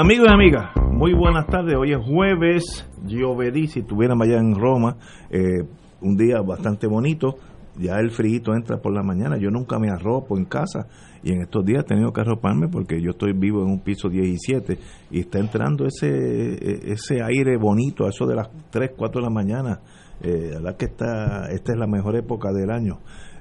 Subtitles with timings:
[0.00, 1.74] Amigos y amigas, muy buenas tardes.
[1.74, 4.96] Hoy es jueves, Giovedì, si estuviéramos allá en Roma,
[5.28, 5.64] eh,
[6.00, 7.34] un día bastante bonito.
[7.76, 9.38] Ya el frío entra por la mañana.
[9.38, 10.86] Yo nunca me arropo en casa
[11.24, 14.08] y en estos días he tenido que arroparme porque yo estoy vivo en un piso
[14.08, 14.78] 17
[15.10, 19.32] y está entrando ese e, ese aire bonito eso de las 3, 4 de la
[19.32, 19.80] mañana.
[20.20, 23.00] Eh, la verdad que está, esta es la mejor época del año.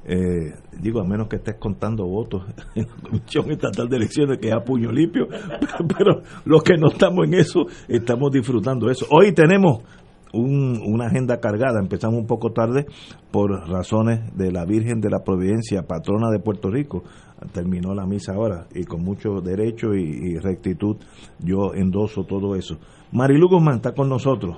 [0.09, 2.43] Eh, digo, a menos que estés contando votos
[2.75, 5.27] en la Comisión Estatal de Elecciones, que es a puño limpio,
[5.98, 9.05] pero los que no estamos en eso, estamos disfrutando eso.
[9.09, 9.84] Hoy tenemos
[10.32, 12.85] un, una agenda cargada, empezamos un poco tarde
[13.32, 17.04] por razones de la Virgen de la Providencia, patrona de Puerto Rico.
[17.51, 20.95] Terminó la misa ahora y con mucho derecho y, y rectitud
[21.39, 22.77] yo endoso todo eso.
[23.12, 24.57] Marilu Guzmán está con nosotros.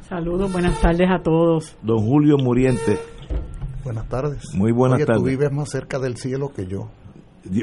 [0.00, 1.76] Saludos, buenas tardes a todos.
[1.82, 2.98] Don Julio Muriente.
[3.88, 4.42] Buenas tardes.
[4.54, 5.22] Muy buenas Oye, tardes.
[5.22, 6.90] Tú vives más cerca del cielo que yo.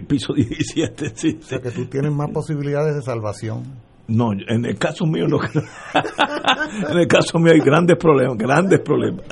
[0.07, 1.37] Piso 17, sí.
[1.39, 3.63] O sea que tú tienes más posibilidades de salvación.
[4.07, 5.37] No, en el caso mío no.
[6.89, 9.25] en el caso mío hay grandes problemas, grandes problemas.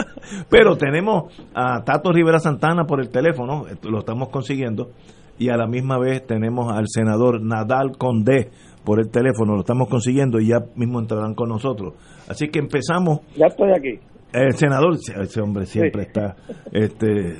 [0.50, 4.91] Pero tenemos a Tato Rivera Santana por el teléfono, lo estamos consiguiendo,
[5.39, 8.52] y a la misma vez tenemos al senador Nadal Condé
[8.83, 11.94] por el teléfono, lo estamos consiguiendo y ya mismo entrarán con nosotros.
[12.28, 13.22] Así que empezamos.
[13.35, 14.00] Ya estoy aquí.
[14.33, 16.07] El senador, ese hombre siempre Sí.
[16.07, 16.35] está.
[16.71, 17.37] Este,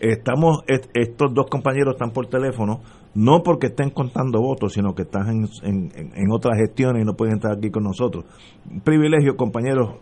[0.00, 2.80] estamos, est- estos dos compañeros están por teléfono,
[3.14, 7.04] no porque estén contando votos, sino que están en, en- en- en otras gestiones y
[7.06, 8.24] no pueden estar aquí con nosotros.
[8.70, 9.96] Un privilegio, compañeros,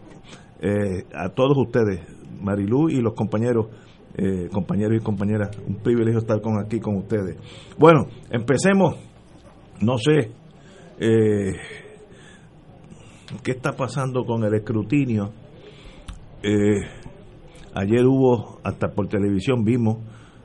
[0.60, 2.00] eh, a todos ustedes,
[2.40, 3.66] Marilú y los compañeros,
[4.16, 7.36] eh, compañeros y compañeras, un privilegio estar con aquí con ustedes.
[7.78, 8.96] Bueno, empecemos.
[9.80, 10.30] No sé.
[10.98, 11.52] Eh,
[13.42, 15.30] ¿Qué está pasando con el escrutinio?
[16.42, 16.80] Eh,
[17.74, 19.98] ayer hubo, hasta por televisión vimos,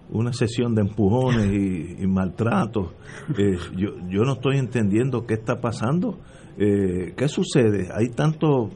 [0.10, 1.52] una sesión de empujones
[2.00, 2.94] y, maltratos.
[3.38, 6.18] Eh, yo, yo no estoy entendiendo qué está pasando.
[6.58, 7.90] Eh, ¿Qué sucede?
[7.94, 8.70] ¿Hay tanto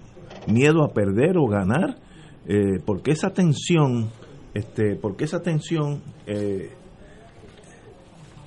[0.48, 1.98] miedo a perder o ganar?
[2.48, 4.10] Eh, ¿Por qué esa tensión?
[4.54, 6.72] Este, ¿Por qué esa tensión eh,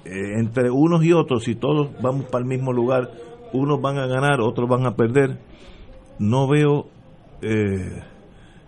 [0.04, 1.44] entre unos y otros?
[1.44, 3.10] Si todos vamos para el mismo lugar,
[3.52, 5.38] unos van a ganar, otros van a perder.
[6.18, 6.88] No veo
[7.42, 8.02] eh,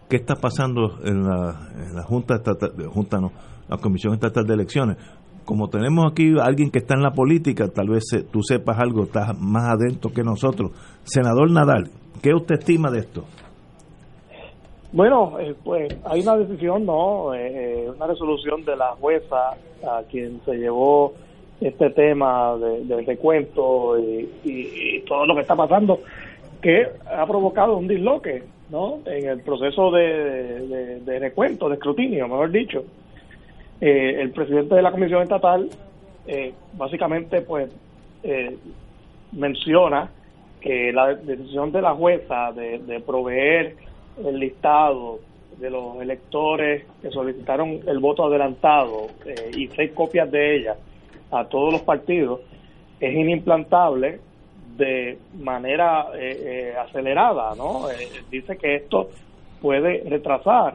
[0.08, 3.32] qué está pasando en la, Junta Estatal, Junta no,
[3.68, 4.96] la Comisión Estatal de Elecciones.
[5.44, 8.78] Como tenemos aquí a alguien que está en la política, tal vez eh, tú sepas
[8.80, 10.72] algo, estás más adentro que nosotros.
[11.04, 11.88] Senador Nadal,
[12.20, 13.24] ¿qué usted estima de esto?
[14.92, 17.34] Bueno, eh, pues hay una decisión, ¿no?
[17.34, 19.50] Eh, una resolución de la jueza
[19.86, 21.12] a quien se llevó
[21.60, 25.98] este tema de- del recuento y todo lo que está pasando,
[26.66, 26.84] que
[27.16, 28.98] ha provocado un disloque, ¿no?
[29.06, 32.82] En el proceso de, recuento, de escrutinio, mejor dicho.
[33.80, 35.68] Eh, el presidente de la Comisión Estatal,
[36.26, 37.70] eh, básicamente, pues,
[38.24, 38.56] eh,
[39.30, 40.10] menciona
[40.60, 43.76] que la decisión de la jueza de, de proveer
[44.24, 45.20] el listado
[45.60, 50.74] de los electores que solicitaron el voto adelantado eh, y seis copias de ella
[51.30, 52.40] a todos los partidos
[52.98, 54.18] es inimplantable
[54.76, 57.90] de manera eh, eh, acelerada, ¿no?
[57.90, 59.08] Eh, dice que esto
[59.60, 60.74] puede retrasar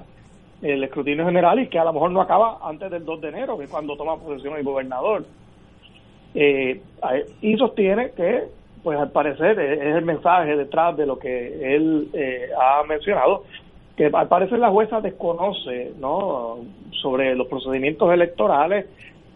[0.61, 3.57] el escrutinio general y que a lo mejor no acaba antes del 2 de enero,
[3.57, 5.25] que es cuando toma posesión el gobernador.
[6.33, 6.81] Eh,
[7.41, 8.43] y sostiene que,
[8.83, 13.43] pues al parecer, es es el mensaje detrás de lo que él eh, ha mencionado,
[13.97, 16.59] que al parecer la jueza desconoce no
[17.01, 18.85] sobre los procedimientos electorales,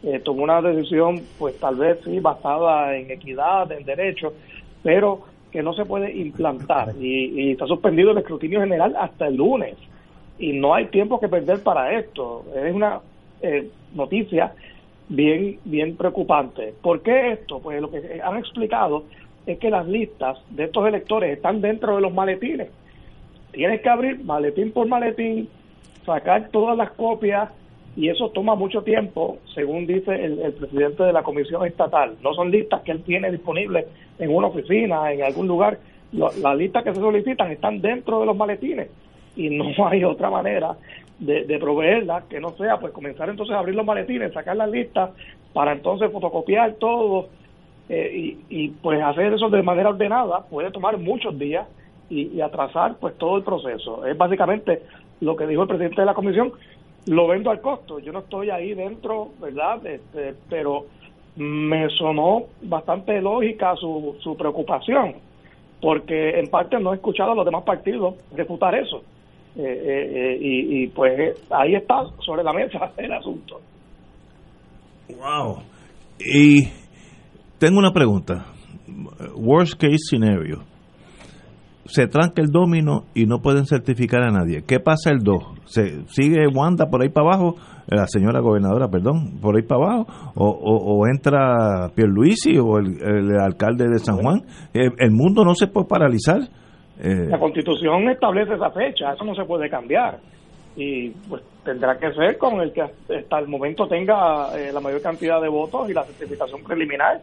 [0.06, 4.34] eh, tomó una decisión, pues tal vez sí, basada en equidad, en derecho,
[4.84, 5.22] pero
[5.52, 9.76] que no se puede implantar y, y está suspendido el escrutinio general hasta el lunes
[10.38, 12.46] y no hay tiempo que perder para esto.
[12.56, 13.00] Es una
[13.42, 14.54] eh, noticia
[15.08, 16.74] bien bien preocupante.
[16.82, 17.60] ¿Por qué esto?
[17.60, 19.06] Pues lo que han explicado
[19.46, 22.70] es que las listas de estos electores están dentro de los maletines.
[23.52, 25.48] Tienes que abrir maletín por maletín,
[26.06, 27.50] sacar todas las copias
[27.96, 32.16] y eso toma mucho tiempo, según dice el, el presidente de la comisión estatal.
[32.22, 33.86] No son listas que él tiene disponibles
[34.20, 35.78] en una oficina, en algún lugar.
[36.12, 38.90] Lo- las listas que se solicitan están dentro de los maletines
[39.36, 40.76] y no hay otra manera
[41.20, 45.12] de, proveerlas que no sea pues comenzar entonces a abrir los maletines, sacar las listas
[45.54, 47.30] para entonces fotocopiar todo
[47.90, 51.68] y, y pues hacer eso de manera ordenada puede tomar muchos días
[52.10, 54.06] y, atrasar pues todo el proceso.
[54.06, 54.82] Es básicamente
[55.22, 56.52] lo que dijo el presidente de la comisión,
[57.08, 58.00] lo vendo al costo.
[58.00, 59.86] Yo no estoy ahí dentro, ¿verdad?
[59.86, 60.86] Este, pero
[61.36, 65.16] me sonó bastante lógica su, su preocupación,
[65.82, 69.04] porque en parte no he escuchado a los demás partidos refutar eso.
[69.58, 73.62] Eh, eh, eh, y, y, pues ahí está sobre la mesa el asunto.
[75.10, 75.60] Wow.
[76.20, 76.68] Y
[77.58, 78.48] tengo una pregunta.
[79.36, 80.75] Worst case scenario
[81.86, 84.64] se tranca el domino y no pueden certificar a nadie.
[84.68, 85.44] ¿Qué pasa el 2?
[85.66, 87.56] ¿Se sigue Wanda por ahí para abajo?
[87.88, 93.40] La señora gobernadora, perdón, por ahí para abajo, o, o, entra Pierluisi o el, el,
[93.40, 94.42] alcalde de San Juan.
[94.74, 96.40] Eh, el, mundo no se puede paralizar.
[97.00, 100.18] Eh, la constitución establece esa fecha, eso no se puede cambiar.
[100.76, 105.02] Y pues tendrá que ser con el que hasta el momento tenga eh, la mayor
[105.04, 107.22] cantidad de votos y la certificación preliminar,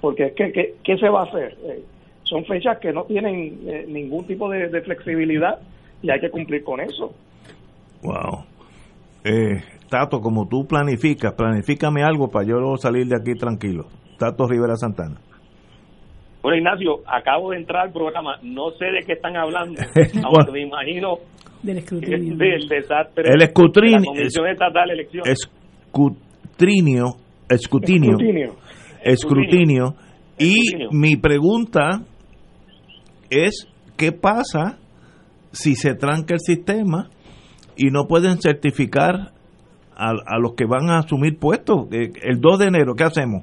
[0.00, 1.56] porque es que, ¿qué, qué se va a hacer?
[2.24, 5.58] Son fechas que no tienen eh, ningún tipo de, flexibilidad
[6.02, 7.14] y hay que cumplir con eso.
[8.02, 8.44] Wow.
[9.24, 13.84] Eh, Tato, como tú planificas, planifícame algo para yo salir de aquí tranquilo.
[14.18, 15.20] Tato Rivera Santana.
[16.42, 19.80] Bueno, Ignacio, acabo de entrar al programa, no sé de qué están hablando,
[20.24, 21.16] aunque me imagino
[21.62, 22.36] del escrutinio.
[22.36, 25.50] del desastre el escrutinio, de la Comisión Estatal de Elecciones.
[25.88, 27.04] Escrutinio,
[27.48, 28.16] escrutinio,
[29.02, 29.94] escrutinio,
[30.38, 30.54] y
[30.90, 32.02] mi pregunta
[33.34, 34.78] es qué pasa
[35.52, 37.10] si se tranca el sistema
[37.76, 39.32] y no pueden certificar
[39.96, 41.86] a, a los que van a asumir puestos.
[41.92, 43.42] Eh, el 2 de enero, ¿qué hacemos?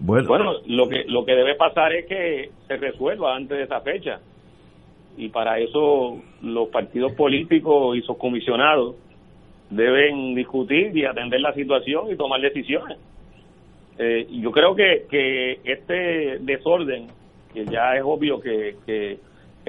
[0.00, 0.54] Bueno.
[0.66, 4.20] lo que lo que debe pasar es que se resuelva antes de esa fecha.
[5.16, 8.96] Y para eso los partidos políticos y sus comisionados
[9.68, 12.98] deben discutir y atender la situación y tomar decisiones.
[13.98, 17.08] Eh, yo creo que, que este desorden
[17.52, 19.18] que ya es obvio que, que,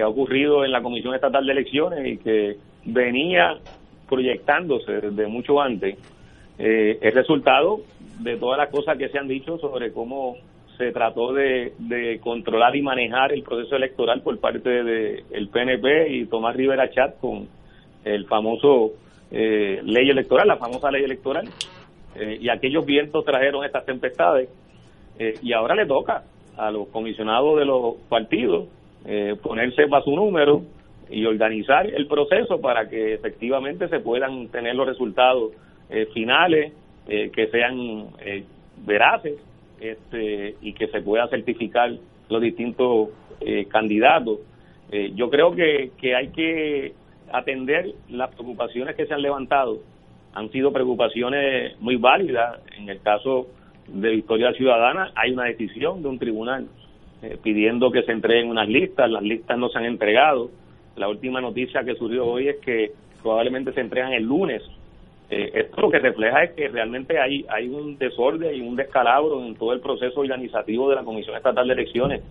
[0.02, 3.58] ha ocurrido en la Comisión Estatal de Elecciones y que venía
[4.08, 5.96] proyectándose desde mucho antes,
[6.58, 7.80] eh, es resultado
[8.18, 10.36] de todas las cosas que se han dicho sobre cómo
[10.76, 16.08] se trató de, de controlar y manejar el proceso electoral por parte del el PNP
[16.08, 17.46] y Tomás Rivera Chat con
[18.04, 18.92] el famoso
[19.30, 21.48] eh, ley electoral, la famosa ley electoral.
[22.14, 24.48] Eh, y aquellos vientos trajeron estas tempestades
[25.18, 26.24] eh, y ahora le toca
[26.56, 28.66] a los comisionados de los partidos
[29.04, 30.62] eh, ponerse para su número
[31.10, 35.52] y organizar el proceso para que efectivamente se puedan tener los resultados
[35.90, 36.72] eh, finales
[37.08, 38.06] eh, que sean
[38.86, 39.34] veraces
[39.80, 41.92] este, y que se pueda certificar
[42.28, 43.08] los distintos
[43.70, 44.38] candidatos.
[45.14, 46.92] yo creo que, que hay que
[47.32, 49.80] atender las preocupaciones que se han levantado.
[50.34, 52.60] Han sido preocupaciones muy válidas.
[52.78, 53.48] En el caso
[53.88, 56.68] de Victoria Ciudadana hay una decisión de un tribunal
[57.22, 60.50] eh, pidiendo que se entreguen unas listas, las listas no se han entregado.
[60.96, 62.92] La última noticia que surgió hoy es que
[63.22, 64.62] probablemente se entregan el lunes.
[65.30, 69.44] Eh, esto lo que refleja es que realmente hay, hay un desorden y un descalabro
[69.44, 72.22] en todo el proceso organizativo de la Comisión Estatal de Elecciones.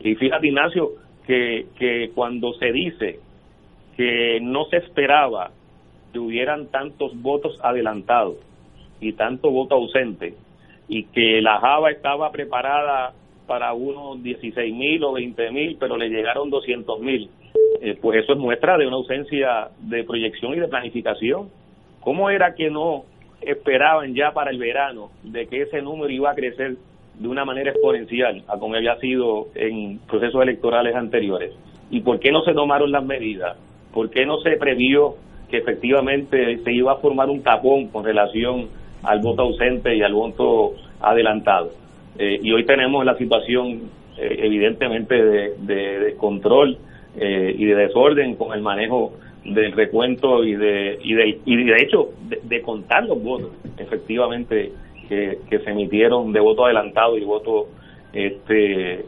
[0.00, 0.90] Y fíjate, Ignacio,
[1.26, 3.20] que, que cuando se dice
[3.96, 5.52] que no se esperaba
[6.12, 8.36] que hubieran tantos votos adelantados
[9.00, 10.34] y tanto voto ausente,
[10.90, 13.12] y que la Java estaba preparada
[13.46, 17.30] para unos 16 mil o 20 mil, pero le llegaron 200 mil.
[17.80, 21.48] Eh, pues eso es muestra de una ausencia de proyección y de planificación.
[22.00, 23.04] ¿Cómo era que no
[23.40, 26.74] esperaban ya para el verano de que ese número iba a crecer
[27.14, 31.54] de una manera exponencial a como había sido en procesos electorales anteriores?
[31.88, 33.56] ¿Y por qué no se tomaron las medidas?
[33.94, 35.14] ¿Por qué no se previó
[35.48, 38.68] que efectivamente se iba a formar un tapón con relación
[39.02, 41.70] al voto ausente y al voto adelantado.
[42.18, 43.82] Eh, y hoy tenemos la situación
[44.18, 46.76] eh, evidentemente de, de, control
[47.16, 49.12] eh, y de desorden con el manejo
[49.44, 52.10] del recuento y de y de, y de hecho
[52.42, 54.70] de, contar los votos efectivamente
[55.08, 57.68] que, que se emitieron de voto adelantado y voto
[58.12, 59.06] este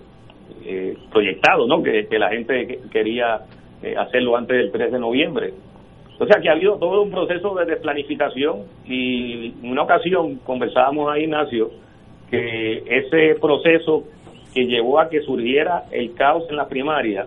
[1.11, 3.41] proyectado no que, que la gente quería
[3.99, 5.53] hacerlo antes del 3 de noviembre
[6.23, 11.11] o sea que ha habido todo un proceso de desplanificación y en una ocasión conversábamos
[11.11, 11.73] ahí, Ignacio,
[12.31, 14.05] que ese proceso
[14.55, 17.27] que llevó a que surgiera el caos en la primaria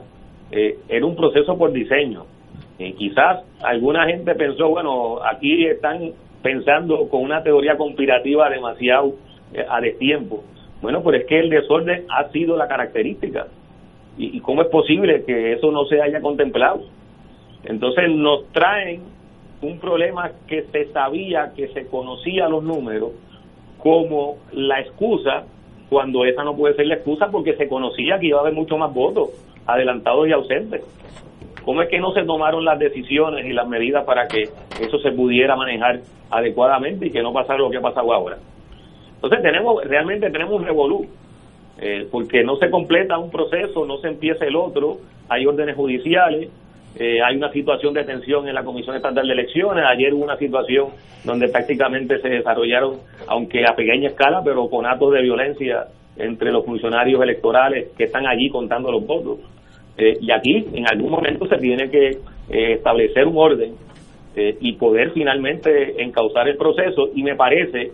[0.49, 2.23] eh, era un proceso por diseño.
[2.79, 6.11] Y quizás alguna gente pensó, bueno, aquí están
[6.41, 9.15] pensando con una teoría conspirativa demasiado
[9.53, 10.41] eh, a destiempo.
[10.81, 13.47] Bueno, pues es que el desorden ha sido la característica.
[14.17, 16.83] ¿Y cómo es posible que eso no se haya contemplado?
[17.65, 19.01] Entonces nos traen
[19.61, 23.11] un problema que se sabía, que se conocía los números,
[23.77, 25.45] como la excusa
[25.89, 28.77] cuando esa no puede ser la excusa porque se conocía que iba a haber mucho
[28.77, 29.29] más votos
[29.65, 30.81] adelantados y ausentes.
[31.63, 34.43] ¿Cómo es que no se tomaron las decisiones y las medidas para que
[34.79, 38.37] eso se pudiera manejar adecuadamente y que no pasara lo que ha pasado ahora?
[39.15, 41.07] Entonces tenemos realmente tenemos un revolú,
[41.79, 46.49] eh, porque no se completa un proceso, no se empieza el otro, hay órdenes judiciales,
[46.97, 49.83] eh, hay una situación de tensión en la Comisión Estatal de Elecciones.
[49.85, 50.89] Ayer hubo una situación
[51.25, 56.63] donde prácticamente se desarrollaron, aunque a pequeña escala, pero con actos de violencia entre los
[56.65, 59.39] funcionarios electorales que están allí contando los votos.
[59.97, 62.09] Eh, y aquí, en algún momento, se tiene que
[62.49, 63.73] eh, establecer un orden
[64.37, 67.07] y poder finalmente encauzar el proceso.
[67.15, 67.91] Y me parece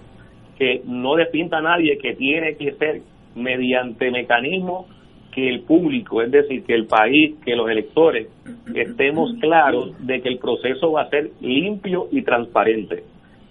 [0.58, 3.02] que no despinta a nadie que tiene que ser
[3.36, 4.88] mediante mecanismos
[5.32, 8.28] que el público, es decir, que el país, que los electores
[8.76, 13.04] estemos claros de que el proceso va a ser limpio y transparente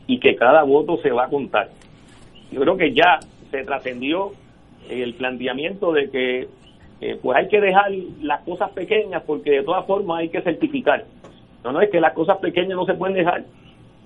[0.06, 1.70] y que cada voto se va a contar.
[2.52, 3.18] Yo creo que ya
[3.50, 4.32] se trascendió
[4.88, 6.48] el planteamiento de que
[7.00, 11.04] eh, pues hay que dejar las cosas pequeñas porque de todas formas hay que certificar.
[11.64, 13.44] No, no es que las cosas pequeñas no se pueden dejar.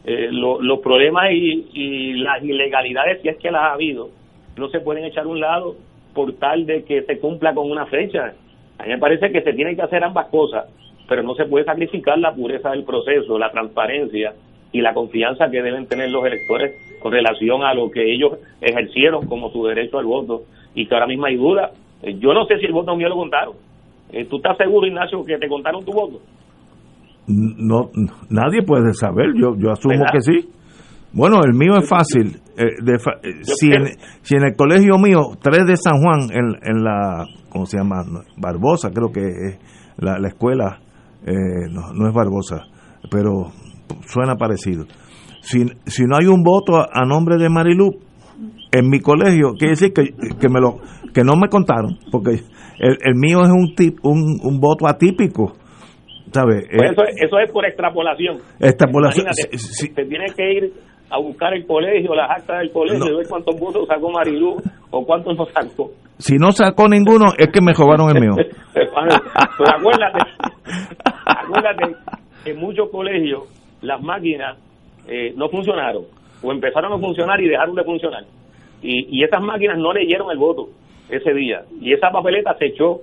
[0.07, 4.11] Eh, los problemas y, y las ilegalidades, si es que las ha habido,
[4.57, 5.76] no se pueden echar a un lado
[6.14, 8.33] por tal de que se cumpla con una fecha.
[8.78, 10.66] A mí me parece que se tienen que hacer ambas cosas,
[11.09, 14.33] pero no se puede sacrificar la pureza del proceso, la transparencia
[14.73, 19.26] y la confianza que deben tener los electores con relación a lo que ellos ejercieron
[19.26, 20.42] como su derecho al voto
[20.75, 21.71] y que ahora mismo hay duda.
[22.02, 23.54] Eh, yo no sé si el voto mío lo contaron.
[24.11, 26.21] Eh, ¿Tú estás seguro, Ignacio, que te contaron tu voto?
[27.26, 27.90] No,
[28.28, 29.33] nadie puede saber.
[29.35, 30.49] Yo, yo asumo que sí.
[31.14, 32.40] Bueno, el mío es fácil.
[32.56, 33.87] Eh, eh, si, en,
[34.23, 38.02] si, en, el colegio mío, tres de San Juan, en, en la, ¿cómo se llama?
[38.37, 39.59] Barbosa, creo que es
[39.97, 40.80] la, la escuela,
[41.25, 42.66] eh, no, no, es Barbosa,
[43.11, 43.52] pero
[44.06, 44.87] suena parecido.
[45.40, 47.90] Si, si no hay un voto a, nombre de Marilu
[48.73, 50.09] en mi colegio, quiere decir que,
[50.40, 50.78] que, me lo,
[51.12, 52.40] que no me contaron, porque
[52.80, 55.52] el, el mío es un, tip, un, un voto atípico.
[56.33, 56.66] ¿Sabe?
[56.68, 58.38] Pues eso, eso, es por extrapolación.
[58.59, 59.26] Extrapolación.
[59.33, 60.73] se tiene que ir
[61.11, 64.56] a buscar el colegio, las actas del colegio, y ver cuántos votos sacó Marilú
[64.90, 65.90] o cuántos no sacó.
[66.18, 68.34] Si no sacó ninguno, es que me robaron el mío.
[68.73, 68.90] Pero
[69.76, 70.18] acuérdate,
[71.25, 71.96] acuérdate
[72.44, 73.42] que en muchos colegios
[73.82, 74.56] las máquinas
[75.08, 76.04] eh, no funcionaron,
[76.42, 78.25] o empezaron a funcionar y dejaron de funcionar.
[78.82, 80.68] Y, y esas máquinas no leyeron el voto
[81.08, 81.62] ese día.
[81.80, 83.00] Y esa papeleta se echó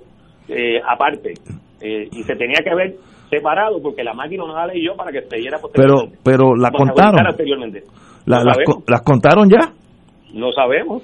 [0.48, 1.34] eh, aparte.
[1.80, 2.94] Eh, y se tenía que ver
[3.32, 7.16] separado porque la máquina no la leyó para que se leyera Pero, pero la contaron.
[8.26, 9.72] La, las, contaron ya?
[10.34, 11.02] No sabemos.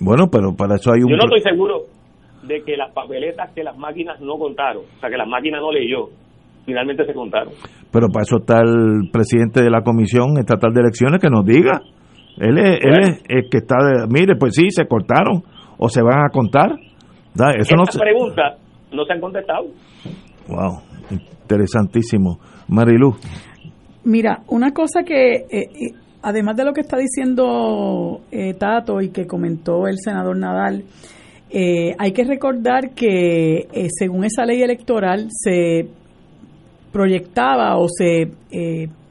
[0.00, 1.10] Bueno, pero para eso hay un...
[1.10, 1.82] Yo no estoy seguro
[2.42, 5.70] de que las papeletas que las máquinas no contaron, o sea, que las máquinas no
[5.70, 6.08] leyó,
[6.64, 7.52] finalmente se contaron.
[7.92, 11.82] Pero para eso está el presidente de la Comisión Estatal de Elecciones que nos diga.
[12.38, 15.42] Él es, él es el que está de, mire, pues sí, se cortaron
[15.76, 16.70] o se van a contar.
[17.58, 18.58] Eso no preguntas
[18.92, 19.66] no se han contestado.
[20.48, 20.89] Wow.
[21.50, 22.38] Interesantísimo.
[22.68, 23.16] Marilu.
[24.04, 25.68] Mira, una cosa que, eh, eh,
[26.22, 30.84] además de lo que está diciendo eh, Tato y que comentó el senador Nadal,
[31.52, 33.66] hay que recordar que
[33.98, 35.88] según esa ley electoral se
[36.92, 38.30] proyectaba o se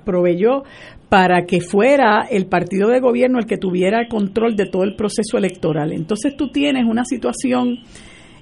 [0.06, 0.64] proveyó
[1.10, 5.38] para que fuera el partido de gobierno el que tuviera control de todo el proceso
[5.38, 5.92] electoral.
[5.92, 7.80] Entonces tú tienes una situación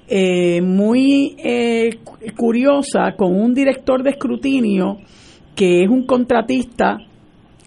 [0.09, 1.99] eh, muy eh,
[2.35, 4.97] curiosa con un director de escrutinio
[5.55, 6.99] que es un contratista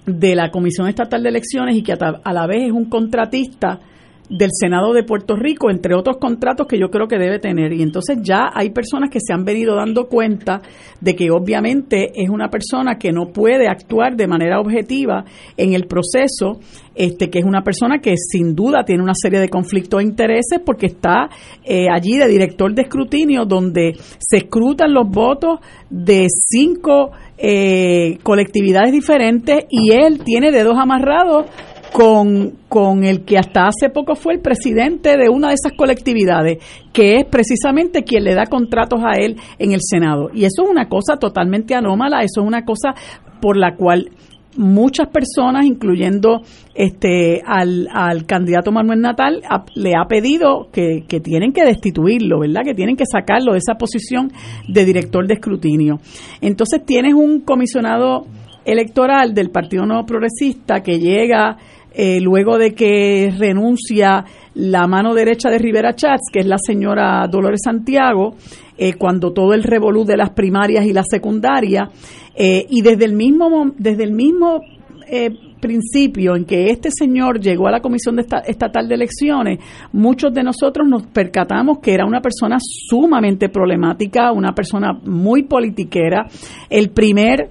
[0.07, 3.81] de la Comisión Estatal de Elecciones y que a la vez es un contratista
[4.31, 7.73] del Senado de Puerto Rico, entre otros contratos que yo creo que debe tener.
[7.73, 10.63] Y entonces ya hay personas que se han venido dando cuenta
[11.01, 15.25] de que obviamente es una persona que no puede actuar de manera objetiva
[15.57, 16.61] en el proceso,
[16.95, 20.61] este que es una persona que sin duda tiene una serie de conflictos de intereses
[20.65, 21.29] porque está
[21.65, 25.59] eh, allí de director de escrutinio donde se escrutan los votos
[25.89, 31.47] de cinco eh, colectividades diferentes y él tiene dedos amarrados
[31.93, 36.59] con, con el que hasta hace poco fue el presidente de una de esas colectividades,
[36.93, 40.31] que es precisamente quien le da contratos a él en el Senado.
[40.33, 42.95] Y eso es una cosa totalmente anómala, eso es una cosa
[43.41, 44.11] por la cual
[44.57, 46.43] muchas personas, incluyendo
[46.75, 49.43] este al, al candidato Manuel Natal,
[49.75, 52.63] le ha pedido que, que, tienen que destituirlo, ¿verdad?
[52.65, 54.33] Que tienen que sacarlo de esa posición
[54.69, 55.99] de director de escrutinio.
[56.41, 58.27] Entonces tienes un comisionado
[58.65, 61.57] electoral del Partido Nuevo Progresista que llega
[61.93, 67.27] eh, luego de que renuncia la mano derecha de Rivera Chats, que es la señora
[67.29, 68.37] Dolores Santiago,
[68.79, 71.91] eh, cuando todo el revolú de las primarias y la secundaria,
[72.35, 74.61] eh, y desde el mismo, desde el mismo
[75.61, 79.59] principio en que este señor llegó a la Comisión de Estatal de Elecciones,
[79.93, 86.27] muchos de nosotros nos percatamos que era una persona sumamente problemática, una persona muy politiquera.
[86.71, 87.51] El primer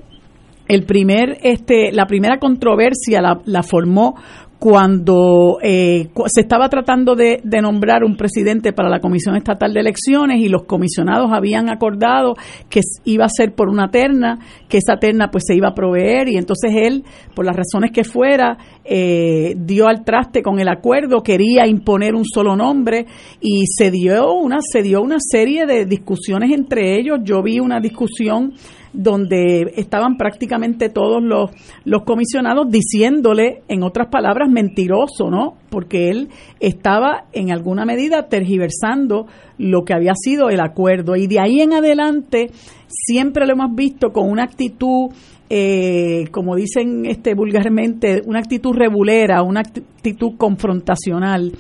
[0.70, 4.16] el primer este la primera controversia la, la formó
[4.60, 10.42] cuando eh, se estaba tratando de, nombrar un presidente para la Comisión Estatal de Elecciones
[10.42, 12.34] y los comisionados habían acordado
[12.70, 16.28] que iba a ser por una terna, que esa terna pues se iba a proveer
[16.28, 21.24] y entonces él, por las razones que fuera, eh, dio al traste con el acuerdo,
[21.24, 23.06] quería imponer un solo nombre
[23.40, 27.20] y se dio una, se dio una serie de discusiones entre ellos.
[27.24, 28.54] Yo vi una discusión
[28.94, 31.52] donde estaban prácticamente todos los,
[31.86, 35.56] los comisionados diciéndole, en otras palabras, mentiroso, ¿no?
[35.70, 36.30] Porque él
[36.60, 39.28] estaba en alguna medida tergiversando
[39.58, 41.16] lo que había sido el acuerdo.
[41.16, 42.52] Y de ahí en adelante
[42.88, 45.12] siempre lo hemos visto con una actitud
[45.52, 51.54] eh, como dicen este vulgarmente, una actitud rebulera, una actitud confrontacional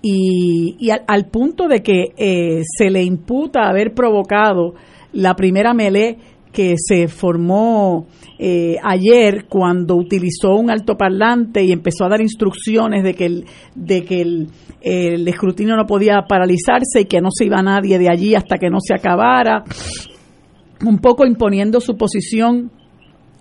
[0.00, 4.74] y, y al, punto de que eh, se le imputa haber provocado
[5.12, 6.16] la primera melee
[6.54, 8.06] que se formó
[8.38, 13.44] eh, ayer cuando utilizó un altoparlante y empezó a dar instrucciones de que el,
[13.74, 14.48] de que el,
[14.80, 18.70] el escrutinio no podía paralizarse y que no se iba nadie de allí hasta que
[18.70, 19.64] no se acabara,
[20.86, 22.70] un poco imponiendo su posición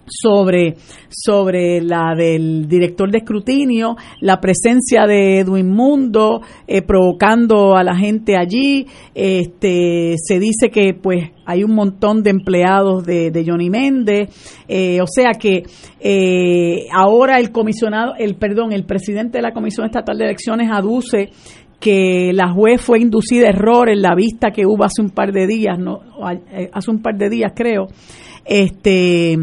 [0.06, 0.76] sobre,
[1.10, 7.96] sobre la del director de escrutinio, la presencia de Edwin Mundo, eh, provocando a la
[7.96, 8.86] gente allí.
[9.16, 14.30] Este, se dice que pues hay un montón de empleados de, de Johnny Méndez,
[14.68, 15.64] eh, o sea que
[16.00, 21.30] eh, ahora el comisionado, el perdón, el presidente de la Comisión Estatal de Elecciones aduce
[21.80, 25.34] que la juez fue inducida a error en la vista que hubo hace un par
[25.34, 26.00] de días, no,
[26.72, 27.88] hace un par de días creo,
[28.46, 29.38] este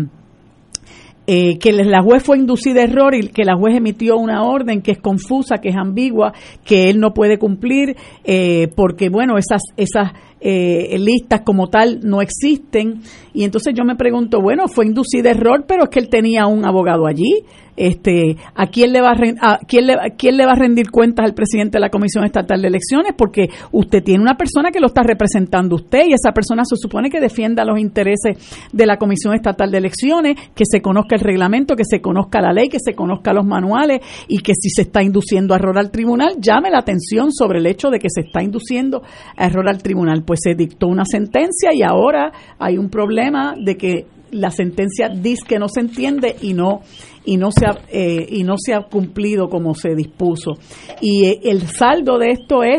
[1.32, 4.82] eh, que la juez fue inducida a error y que la juez emitió una orden
[4.82, 6.32] que es confusa, que es ambigua,
[6.64, 10.10] que él no puede cumplir, eh, porque, bueno, esas, esas
[10.40, 13.02] eh, listas como tal no existen.
[13.32, 16.46] Y entonces yo me pregunto, bueno, fue inducida a error, pero es que él tenía
[16.46, 17.44] un abogado allí
[17.80, 21.34] este, ¿a quién le va a, quién le, quién le va a rendir cuentas al
[21.34, 23.14] presidente de la Comisión Estatal de Elecciones?
[23.16, 27.08] Porque usted tiene una persona que lo está representando usted y esa persona se supone
[27.08, 28.36] que defienda los intereses
[28.70, 32.52] de la Comisión Estatal de Elecciones, que se conozca el reglamento, que se conozca la
[32.52, 35.90] ley, que se conozca los manuales y que si se está induciendo a error al
[35.90, 39.02] tribunal, llame la atención sobre el hecho de que se está induciendo
[39.38, 40.22] a error al tribunal.
[40.30, 45.42] Pues se dictó una sentencia y ahora hay un problema de que la sentencia dice
[45.44, 46.82] que no se entiende y no
[47.24, 50.52] y no se ha, eh, y no se ha cumplido como se dispuso.
[51.00, 52.78] Y eh, el saldo de esto es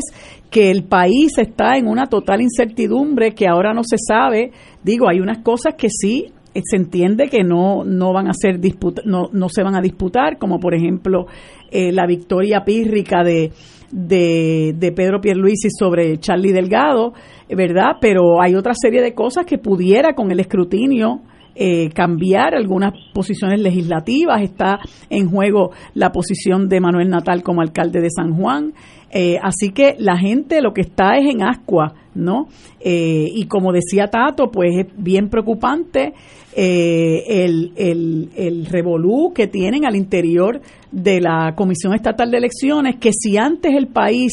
[0.49, 4.51] que el país está en una total incertidumbre que ahora no se sabe.
[4.81, 8.61] Digo, hay unas cosas que sí eh, se entiende que no, no van a ser
[8.61, 11.25] disputa, no, no se van a disputar, como por ejemplo
[11.73, 13.51] la victoria pírrica de,
[13.91, 17.13] de, de Pedro Pierluisi sobre Charlie Delgado,
[17.49, 17.97] ¿verdad?
[17.99, 21.21] Pero hay otra serie de cosas que pudiera con el escrutinio
[21.54, 24.41] eh, cambiar algunas posiciones legislativas.
[24.41, 28.73] Está en juego la posición de Manuel Natal como alcalde de San Juan.
[29.12, 32.47] Eh, así que la gente lo que está es en ascua, ¿no?
[32.80, 36.13] Eh, y como decía Tato, pues es bien preocupante
[36.56, 43.12] el, el, el revolú que tienen al interior de la Comisión Estatal de Elecciones, que
[43.13, 44.32] si antes el país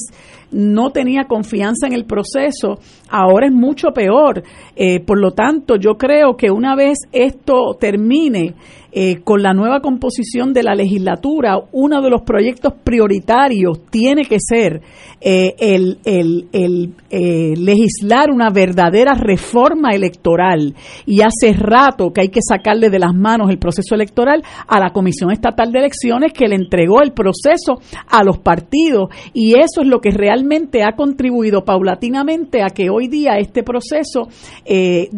[0.50, 2.78] no tenía confianza en el proceso,
[3.10, 4.42] ahora es mucho peor.
[4.74, 8.54] Eh, por lo tanto, yo creo que una vez esto termine,
[9.00, 14.38] eh, con la nueva composición de la legislatura, uno de los proyectos prioritarios tiene que
[14.40, 14.82] ser
[15.20, 20.74] eh, el, el, legislar una verdadera reforma electoral.
[21.06, 24.90] Y hace rato que hay que sacarle de las manos el proceso electoral a la
[24.90, 29.10] Comisión Estatal de Elecciones que le entregó el proceso a los partidos.
[29.32, 34.26] Y eso es lo que realmente ha contribuido paulatinamente a que hoy día este proceso
[34.64, 35.08] eh,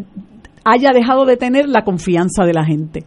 [0.67, 3.07] haya dejado de tener la confianza de la gente.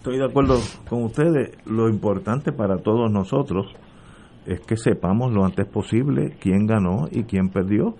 [0.00, 0.54] Estoy de acuerdo
[0.88, 1.58] con ustedes.
[1.66, 3.66] Lo importante para todos nosotros
[4.46, 7.96] es que sepamos lo antes posible quién ganó y quién perdió.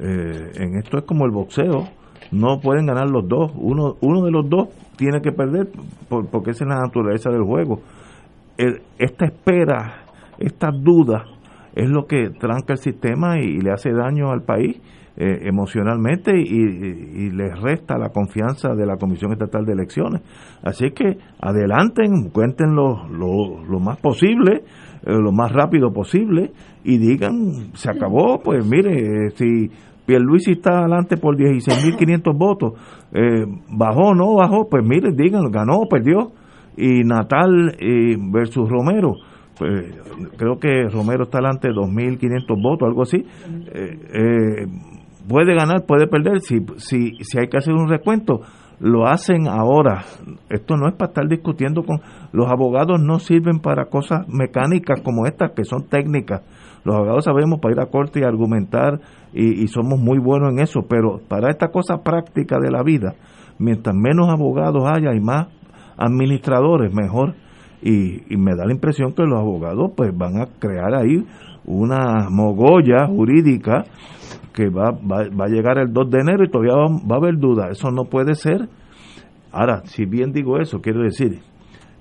[0.00, 1.90] Eh, en esto es como el boxeo.
[2.32, 3.52] No pueden ganar los dos.
[3.54, 5.68] Uno, uno de los dos tiene que perder
[6.08, 7.82] porque esa es la naturaleza del juego.
[8.98, 10.06] esta espera,
[10.40, 11.22] estas dudas,
[11.76, 14.80] es lo que tranca el sistema y le hace daño al país
[15.20, 20.22] eh, emocionalmente y, les resta la confianza de la Comisión Estatal de Elecciones.
[20.62, 24.62] Así que adelanten, cuenten lo, más posible,
[25.04, 26.52] eh, lo más rápido posible
[26.84, 29.68] y digan, se acabó, pues mire, eh, si
[30.06, 32.74] Pierluisi está adelante por 16.500 votos,
[33.76, 36.30] bajó o no bajó, pues mire, digan, ganó perdió
[36.76, 37.74] y Natal
[38.30, 39.16] versus Romero.
[39.58, 39.84] Pues,
[40.36, 43.24] creo que Romero está delante de 2.500 votos, algo así.
[45.28, 46.40] Puede ganar, puede perder.
[46.40, 48.40] Si, si, si hay que hacer un recuento,
[48.80, 50.04] lo hacen ahora.
[50.48, 52.00] Esto no es para estar discutiendo con...
[52.32, 56.42] Los abogados no sirven para cosas mecánicas como estas, que son técnicas.
[56.84, 59.00] Los abogados sabemos para ir a corte y argumentar
[59.32, 63.14] y, somos muy buenos en eso, pero para esta cosa práctica de la vida,
[63.58, 65.48] mientras menos abogados haya y más
[65.96, 67.34] administradores, mejor.
[67.82, 71.24] Y, y me da la impresión que los abogados pues van a crear ahí
[71.64, 73.84] una mogolla jurídica
[74.52, 77.70] que va, va, a llegar el 2 de enero y todavía va, a haber dudas.
[77.70, 78.68] Eso no puede ser.
[79.52, 81.40] Ahora, si bien digo eso, quiero decir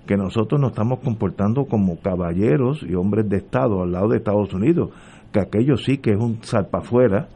[0.05, 4.53] que nosotros nos estamos comportando como caballeros y hombres de Estado al lado de Estados
[4.53, 4.91] Unidos,
[5.31, 7.27] que aquello sí que es un salpafuera,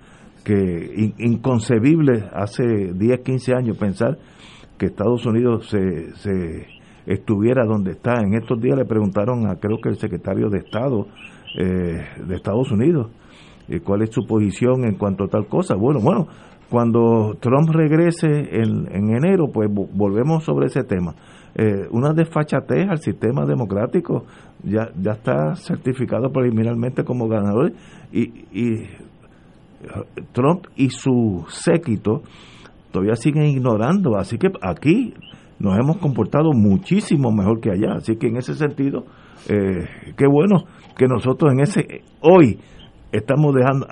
[0.43, 4.17] que inconcebible hace 10, 15 años pensar
[4.77, 6.65] que Estados Unidos se, se
[7.05, 8.21] estuviera donde está.
[8.21, 11.07] En estos días le preguntaron a creo que el secretario de Estado
[11.57, 13.11] eh, de Estados Unidos
[13.79, 15.75] cuál es su posición en cuanto a tal cosa.
[15.75, 16.27] Bueno, bueno,
[16.69, 21.15] cuando Trump regrese en, enero, pues volvemos sobre ese tema.
[21.55, 24.25] Eh, una desfachatez al sistema democrático
[24.63, 27.73] ya, ya está certificado preliminarmente como ganador
[28.13, 28.87] y, y
[30.31, 32.21] Trump y su séquito
[32.91, 35.13] todavía siguen ignorando, así que aquí
[35.59, 39.05] nos hemos comportado muchísimo mejor que allá, así que en ese sentido,
[39.49, 40.63] eh, qué bueno
[40.97, 42.59] que nosotros en ese hoy
[43.11, 43.87] estamos dejando,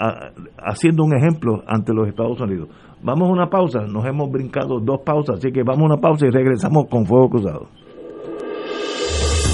[0.57, 2.69] haciendo un ejemplo ante los Estados Unidos.
[3.01, 6.25] Vamos a una pausa, nos hemos brincado dos pausas, así que vamos a una pausa
[6.27, 7.67] y regresamos con Fuego Cruzado.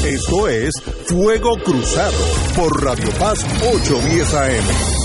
[0.05, 0.71] Esto es
[1.07, 2.13] Fuego Cruzado
[2.55, 5.04] por Radio Paz 810 AM.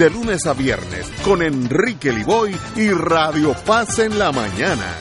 [0.01, 4.95] de lunes a viernes con Enrique Liboy y Radio Paz en la mañana.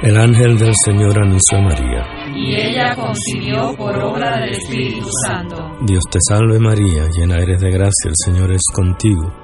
[0.00, 2.06] El ángel del Señor anunció a María.
[2.36, 5.56] Y ella concibió por obra del Espíritu Santo.
[5.84, 9.43] Dios te salve María, llena eres de gracia, el Señor es contigo.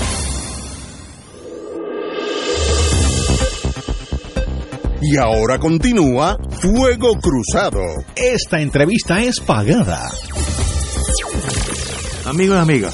[5.03, 7.81] Y ahora continúa Fuego Cruzado.
[8.15, 9.97] Esta entrevista es pagada.
[12.29, 12.93] Amigos y amigas,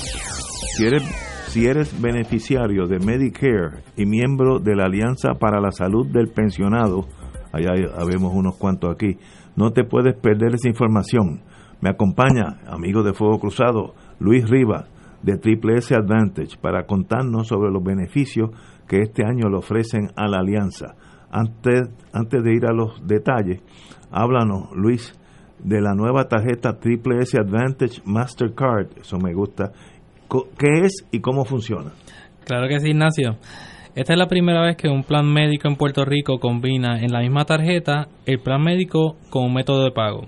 [0.78, 1.04] si eres,
[1.48, 7.10] si eres beneficiario de Medicare y miembro de la Alianza para la Salud del Pensionado,
[7.52, 9.18] allá habemos unos cuantos aquí,
[9.58, 11.42] no te puedes perder esa información.
[11.82, 14.86] Me acompaña, amigo de Fuego Cruzado, Luis Rivas,
[15.24, 18.52] de Triple S Advantage, para contarnos sobre los beneficios
[18.88, 20.96] que este año le ofrecen a la Alianza.
[21.32, 23.62] Antes, antes de ir a los detalles,
[24.12, 25.14] háblanos, Luis,
[25.60, 28.98] de la nueva tarjeta Triple S Advantage Mastercard.
[29.00, 29.72] Eso me gusta.
[30.58, 31.92] ¿Qué es y cómo funciona?
[32.46, 33.38] Claro que sí, Ignacio.
[33.96, 37.22] Esta es la primera vez que un plan médico en Puerto Rico combina en la
[37.22, 40.26] misma tarjeta el plan médico con un método de pago.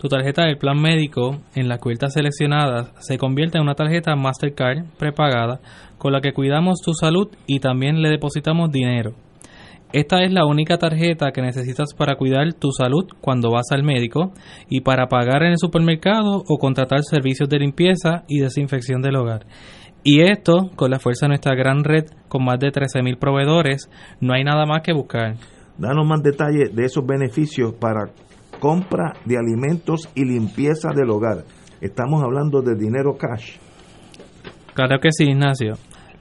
[0.00, 4.86] Tu tarjeta del plan médico en las cubiertas seleccionadas se convierte en una tarjeta Mastercard
[4.98, 5.60] prepagada
[5.98, 9.12] con la que cuidamos tu salud y también le depositamos dinero.
[9.92, 14.32] Esta es la única tarjeta que necesitas para cuidar tu salud cuando vas al médico
[14.70, 19.44] y para pagar en el supermercado o contratar servicios de limpieza y desinfección del hogar.
[20.02, 24.32] Y esto, con la fuerza de nuestra gran red con más de 13.000 proveedores, no
[24.32, 25.36] hay nada más que buscar.
[25.76, 28.10] Danos más detalles de esos beneficios para
[28.60, 31.44] compra de alimentos y limpieza del hogar.
[31.82, 33.56] Estamos hablando de dinero cash.
[34.74, 35.74] Claro que sí, Ignacio.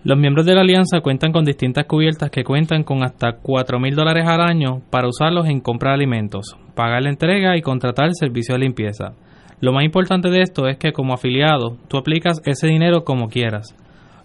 [0.04, 3.94] Los miembros de la alianza cuentan con distintas cubiertas que cuentan con hasta 4 mil
[3.94, 8.16] dólares al año para usarlos en compra de alimentos, pagar la entrega y contratar el
[8.16, 9.14] servicio de limpieza.
[9.60, 13.76] Lo más importante de esto es que como afiliado tú aplicas ese dinero como quieras.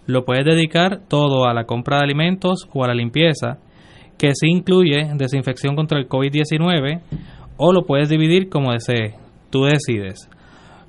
[0.07, 3.59] Lo puedes dedicar todo a la compra de alimentos o a la limpieza,
[4.17, 7.01] que sí incluye desinfección contra el COVID-19,
[7.57, 9.13] o lo puedes dividir como desees.
[9.51, 10.27] Tú decides.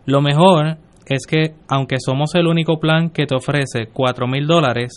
[0.06, 4.92] Lo mejor es que, aunque somos el único plan que te ofrece 4 mil dólares,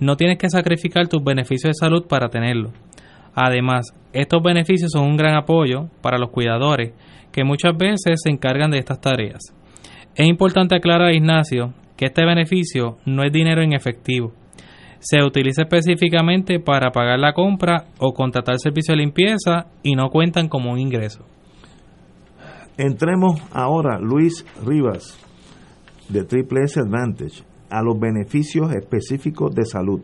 [0.00, 2.72] no tienes que sacrificar tus beneficios de salud para tenerlo.
[3.34, 6.92] Además, estos beneficios son un gran apoyo para los cuidadores
[7.30, 9.54] que muchas veces se encargan de estas tareas.
[10.14, 14.32] Es importante aclarar, Ignacio, que que este beneficio no es dinero en efectivo.
[14.98, 20.48] Se utiliza específicamente para pagar la compra o contratar servicio de limpieza y no cuentan
[20.48, 21.24] como un ingreso.
[22.76, 25.16] Entremos ahora, Luis Rivas,
[26.12, 30.00] de Triple S Advantage, a los beneficios específicos de salud.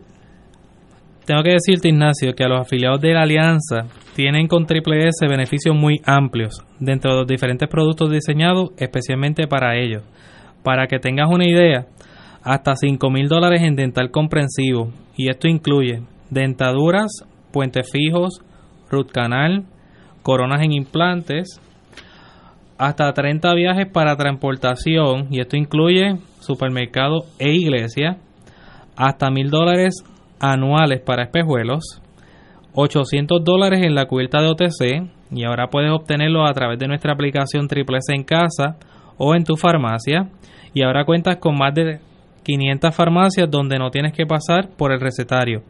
[1.26, 5.26] Tengo que decirte, Ignacio, que a los afiliados de la alianza tienen con Triple S
[5.28, 10.02] beneficios muy amplios dentro de los diferentes productos diseñados especialmente para ellos.
[10.62, 11.86] Para que tengas una idea,
[12.42, 17.10] hasta 5 mil dólares en dental comprensivo, y esto incluye dentaduras,
[17.52, 18.40] puentes fijos,
[18.90, 19.66] root canal,
[20.22, 21.60] coronas en implantes,
[22.78, 28.18] hasta 30 viajes para transportación, y esto incluye supermercado e iglesia,
[28.96, 30.04] hasta mil dólares
[30.40, 32.00] anuales para espejuelos,
[32.74, 37.12] 800 dólares en la cubierta de OTC, y ahora puedes obtenerlo a través de nuestra
[37.12, 38.76] aplicación Triple S en casa
[39.18, 40.30] o en tu farmacia,
[40.72, 41.98] y ahora cuentas con más de
[42.44, 45.62] 500 farmacias donde no tienes que pasar por el recetario.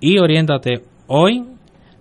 [0.00, 1.44] y oriéntate hoy,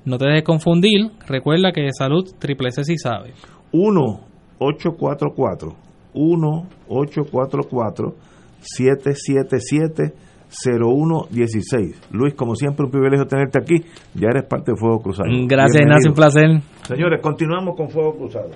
[0.03, 3.33] no te dejes confundir, recuerda que de salud triple C sí sabe.
[3.71, 5.75] 1-844
[6.13, 8.13] 1-844
[8.59, 10.13] 777
[10.63, 12.09] 0116.
[12.11, 13.83] Luis, como siempre, un privilegio tenerte aquí.
[14.13, 15.29] Ya eres parte de Fuego Cruzado.
[15.47, 16.61] Gracias, Ignacio, un placer.
[16.83, 18.49] Señores, continuamos con Fuego Cruzado.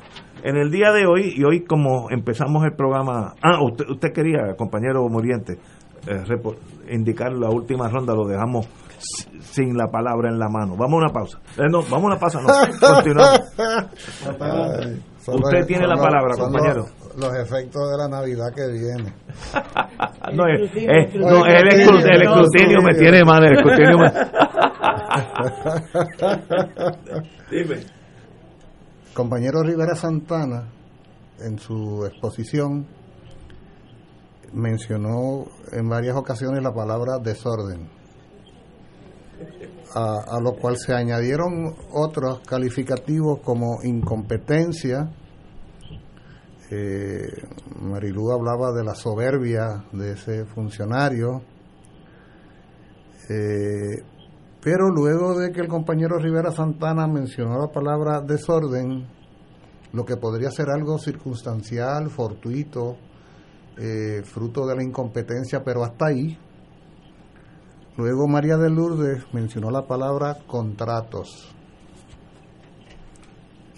[0.43, 3.33] En el día de hoy, y hoy como empezamos el programa...
[3.41, 5.57] Ah, usted, usted quería, compañero Muriente,
[6.07, 6.23] eh,
[6.91, 8.67] indicar la última ronda, lo dejamos
[9.41, 10.75] sin la palabra en la mano.
[10.77, 11.39] Vamos a una pausa.
[11.57, 12.47] Eh, no, vamos a una pausa, no.
[12.95, 13.41] Continuamos.
[15.27, 16.85] Usted tiene la palabra, compañero.
[17.17, 19.13] Los, efectos de la Navidad que viene.
[20.34, 20.74] no, es,
[21.15, 24.12] no, el, escrutinio me tiene mal, el escrutinio me...
[27.58, 27.84] Dime.
[29.13, 30.69] Compañero Rivera Santana,
[31.39, 32.88] en su exposición,
[34.54, 38.00] mencionó en varias ocasiones la palabra desorden
[39.95, 45.10] a, lo cual se añadieron otros calificativos como incompetencia.
[46.71, 47.27] Eh,
[47.82, 51.41] Marilú hablaba de la soberbia de ese funcionario.
[53.29, 54.03] Eh,
[54.62, 59.08] pero luego de que el compañero Rivera Santana mencionó la palabra desorden,
[59.93, 62.97] lo que podría ser algo circunstancial, fortuito,
[63.77, 66.38] eh, fruto de la incompetencia, pero hasta ahí,
[67.99, 71.53] Luego María de Lourdes mencionó la palabra contratos.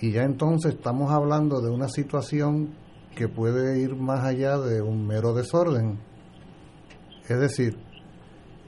[0.01, 2.73] Y ya entonces estamos hablando de una situación
[3.15, 5.99] que puede ir más allá de un mero desorden.
[7.29, 7.77] Es decir,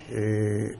[0.10, 0.76] eh,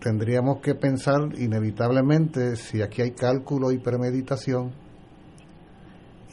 [0.00, 4.72] tendríamos que pensar inevitablemente si aquí hay cálculo y premeditación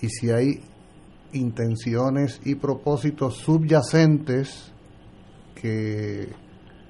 [0.01, 0.61] y si hay
[1.31, 4.73] intenciones y propósitos subyacentes
[5.53, 6.29] que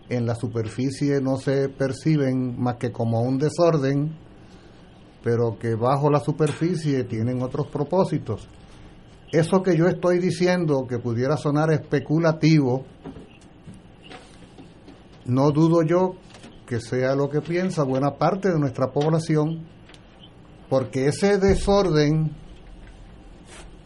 [0.07, 4.28] en la superficie no se perciben más que como un desorden,
[5.23, 8.47] pero que bajo la superficie tienen otros propósitos.
[9.31, 12.85] Eso que yo estoy diciendo, que pudiera sonar especulativo,
[15.25, 16.15] no dudo yo
[16.65, 19.67] que sea lo que piensa buena parte de nuestra población,
[20.69, 22.35] porque ese desorden,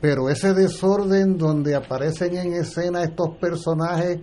[0.01, 4.19] pero ese desorden donde aparecen en escena estos personajes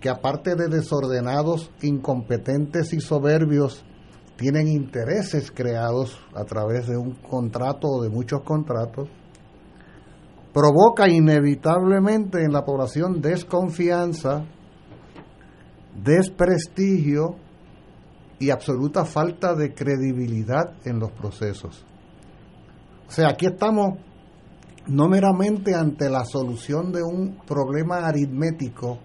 [0.00, 3.84] que aparte de desordenados, incompetentes y soberbios,
[4.38, 9.08] tienen intereses creados a través de un contrato o de muchos contratos,
[10.54, 14.44] provoca inevitablemente en la población desconfianza,
[16.00, 17.34] desprestigio
[18.38, 21.84] y absoluta falta de credibilidad en los procesos.
[23.08, 23.98] O sea, aquí estamos
[24.86, 28.98] no meramente ante la solución de un problema aritmético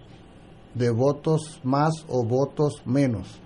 [0.75, 3.42] de votos más o votos menos.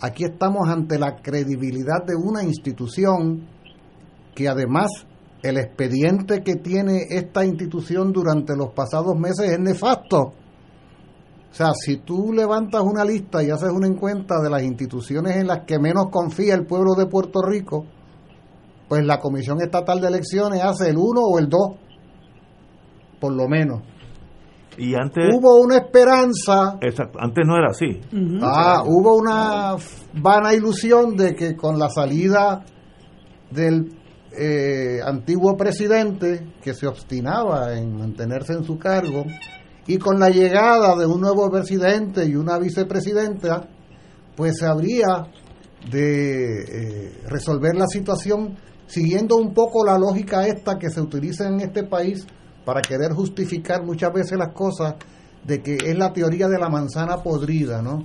[0.00, 3.46] Aquí estamos ante la credibilidad de una institución
[4.34, 4.90] que además
[5.42, 10.18] el expediente que tiene esta institución durante los pasados meses es nefasto.
[11.54, 15.46] O sea, si tú levantas una lista y haces una encuesta de las instituciones en
[15.46, 17.84] las que menos confía el pueblo de Puerto Rico,
[18.88, 21.60] pues la Comisión Estatal de Elecciones hace el 1 o el 2,
[23.20, 23.82] por lo menos.
[24.78, 25.32] Y antes.
[25.32, 26.78] Hubo una esperanza.
[27.18, 28.00] antes no era así.
[28.42, 29.76] Ah, hubo una
[30.14, 32.64] vana ilusión de que con la salida
[33.50, 33.92] del
[34.36, 39.24] eh, antiguo presidente, que se obstinaba en mantenerse en su cargo,
[39.86, 43.68] y con la llegada de un nuevo presidente y una vicepresidenta,
[44.34, 45.26] pues se habría
[45.90, 48.56] de eh, resolver la situación
[48.86, 52.26] siguiendo un poco la lógica esta que se utiliza en este país
[52.64, 54.94] para querer justificar muchas veces las cosas
[55.44, 58.04] de que es la teoría de la manzana podrida, ¿no?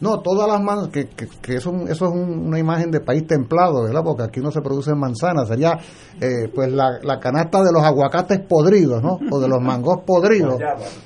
[0.00, 1.08] No, todas las manzanas, que,
[1.42, 4.00] que, eso, eso es una imagen de país templado, ¿verdad?
[4.02, 5.78] Porque aquí no se producen manzanas, sería
[6.18, 9.18] eh, pues la, la, canasta de los aguacates podridos, ¿no?
[9.30, 10.58] O de los mangos podridos,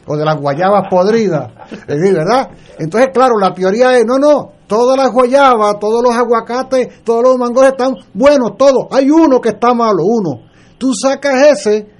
[0.07, 1.51] o de las guayabas podridas,
[1.89, 2.51] ¿verdad?
[2.79, 7.37] Entonces, claro, la teoría es, no, no, todas las guayabas, todos los aguacates, todos los
[7.37, 10.47] mangos están buenos, todos, hay uno que está malo, uno.
[10.79, 11.94] Tú sacas ese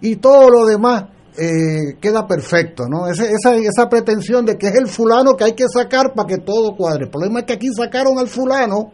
[0.00, 1.04] y todo lo demás
[1.36, 3.06] eh, queda perfecto, ¿no?
[3.06, 6.74] esa, esa pretensión de que es el fulano que hay que sacar para que todo
[6.76, 7.04] cuadre.
[7.04, 8.92] El problema es que aquí sacaron al fulano,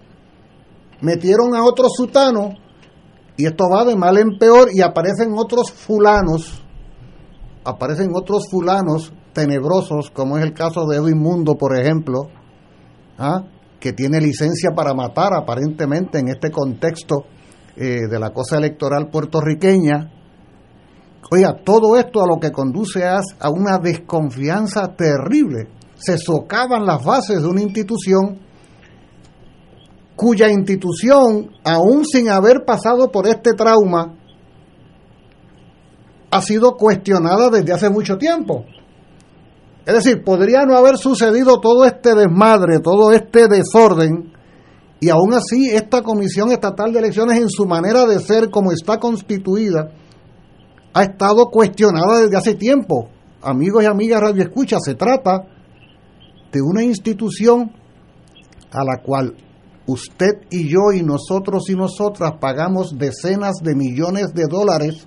[1.01, 2.51] metieron a otro sutano,
[3.37, 6.63] y esto va de mal en peor, y aparecen otros fulanos,
[7.65, 12.29] aparecen otros fulanos tenebrosos, como es el caso de Edwin Mundo, por ejemplo,
[13.19, 13.43] ¿ah?
[13.81, 17.25] que tiene licencia para matar aparentemente en este contexto
[17.77, 20.11] eh, de la cosa electoral puertorriqueña,
[21.31, 23.21] Oiga, todo esto a lo que conduce a,
[23.51, 25.69] una desconfianza terrible.
[25.97, 28.41] Se socavan las bases de una institución
[30.17, 34.15] cuya institución, aún sin haber pasado por este trauma,
[36.31, 38.65] ha sido cuestionada desde hace mucho tiempo.
[39.85, 44.33] Es decir, podría no haber sucedido todo este desmadre, todo este desorden,
[45.01, 48.99] y aún así esta Comisión Estatal de Elecciones en su manera de ser como está
[48.99, 49.91] constituida,
[50.95, 53.09] ha estado cuestionada desde hace tiempo.
[53.43, 55.45] Amigos y amigas Radio Escucha, se trata
[56.53, 57.73] de una institución
[58.71, 59.35] a la cual
[59.87, 65.07] usted y yo y nosotros y nosotras pagamos decenas de millones de dólares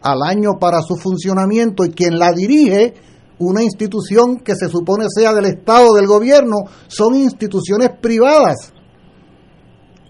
[0.00, 2.94] al año para su funcionamiento y quien la dirige,
[3.38, 6.56] una institución que se supone sea del Estado, del gobierno,
[6.86, 8.72] son instituciones privadas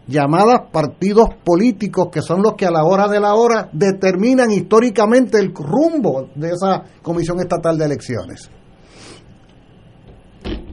[0.06, 5.38] llamadas partidos políticos, que son los que a la hora de la hora determinan históricamente
[5.38, 8.50] el rumbo de esa Comisión Estatal de Elecciones.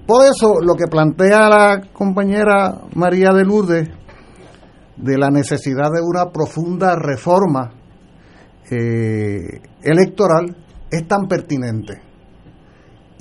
[0.05, 3.89] Por eso, lo que plantea la compañera María de Lourdes
[4.97, 7.71] de la necesidad de una profunda reforma
[8.69, 10.55] eh, electoral
[10.89, 12.10] es tan pertinente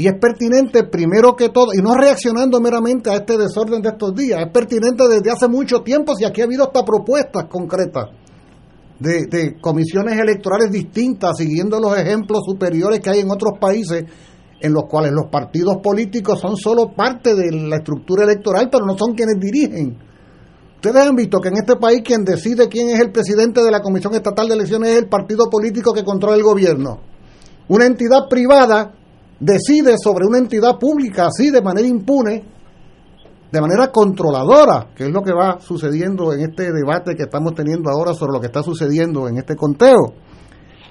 [0.01, 4.15] y es pertinente primero que todo, y no reaccionando meramente a este desorden de estos
[4.15, 8.07] días, es pertinente desde hace mucho tiempo, si aquí ha habido hasta propuestas concretas
[8.99, 14.07] de, de comisiones electorales distintas, siguiendo los ejemplos superiores que hay en otros países,
[14.59, 18.97] en los cuales los partidos políticos son solo parte de la estructura electoral, pero no
[18.97, 19.99] son quienes dirigen.
[20.77, 23.83] Ustedes han visto que en este país quien decide quién es el presidente de la
[23.83, 27.01] Comisión Estatal de Elecciones es el partido político que controla el gobierno.
[27.69, 28.95] Una entidad privada
[29.41, 32.45] decide sobre una entidad pública así de manera impune,
[33.51, 37.91] de manera controladora, que es lo que va sucediendo en este debate que estamos teniendo
[37.91, 40.13] ahora sobre lo que está sucediendo en este conteo.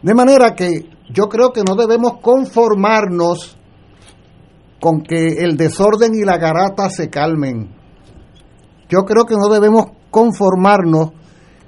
[0.01, 3.55] De manera que yo creo que no debemos conformarnos
[4.81, 7.69] con que el desorden y la garata se calmen.
[8.89, 11.11] Yo creo que no debemos conformarnos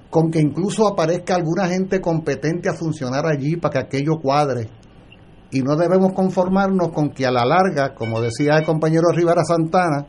[0.10, 4.70] con que incluso aparezca alguna gente competente a funcionar allí para que aquello cuadre
[5.52, 10.08] y no debemos conformarnos con que a la larga, como decía el compañero Rivera Santana,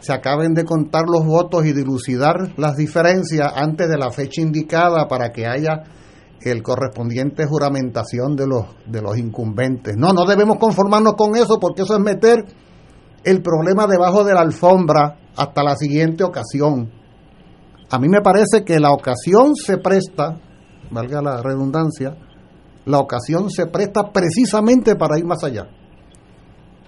[0.00, 5.08] se acaben de contar los votos y dilucidar las diferencias antes de la fecha indicada
[5.08, 5.84] para que haya
[6.40, 9.96] el correspondiente juramentación de los, de los incumbentes.
[9.96, 12.44] No, no debemos conformarnos con eso porque eso es meter
[13.24, 16.90] el problema debajo de la alfombra hasta la siguiente ocasión.
[17.90, 20.38] A mí me parece que la ocasión se presta,
[20.90, 22.16] valga la redundancia,
[22.86, 25.68] la ocasión se presta precisamente para ir más allá.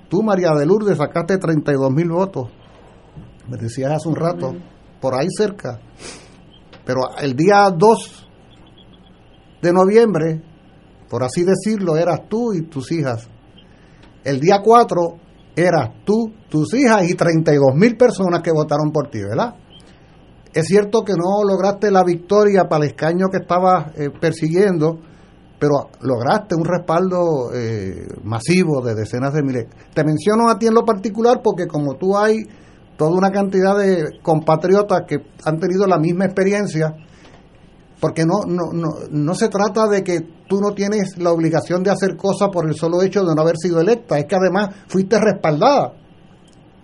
[0.08, 2.48] Tú, María de Lourdes, sacaste 32 mil votos,
[3.48, 4.54] me decías hace un rato,
[5.00, 5.80] por ahí cerca.
[6.86, 8.28] Pero el día 2
[9.60, 10.42] de noviembre,
[11.10, 13.28] por así decirlo, eras tú y tus hijas.
[14.24, 14.96] El día 4
[15.56, 19.56] eras tú, tus hijas y 32 mil personas que votaron por ti, ¿verdad?
[20.54, 25.00] Es cierto que no lograste la victoria para el escaño que estabas eh, persiguiendo,
[25.58, 29.66] pero lograste un respaldo eh, masivo de decenas de miles.
[29.92, 32.44] Te menciono a ti en lo particular porque como tú hay
[32.96, 36.94] toda una cantidad de compatriotas que han tenido la misma experiencia,
[38.00, 41.90] porque no, no, no, no se trata de que tú no tienes la obligación de
[41.90, 45.18] hacer cosas por el solo hecho de no haber sido electa, es que además fuiste
[45.18, 45.94] respaldada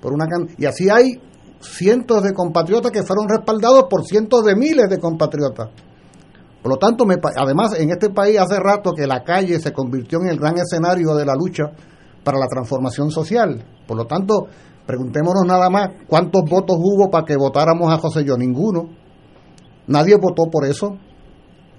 [0.01, 0.27] por una
[0.59, 1.20] y así hay
[1.61, 5.70] cientos de compatriotas que fueron respaldados por cientos de miles de compatriotas.
[6.65, 7.05] Por lo tanto,
[7.37, 11.15] además en este país hace rato que la calle se convirtió en el gran escenario
[11.15, 11.65] de la lucha
[12.25, 13.62] para la transformación social.
[13.87, 14.47] Por lo tanto,
[14.87, 18.39] preguntémonos nada más cuántos votos hubo para que votáramos a José Yo.
[18.39, 18.89] Ninguno.
[19.89, 20.97] Nadie votó por eso.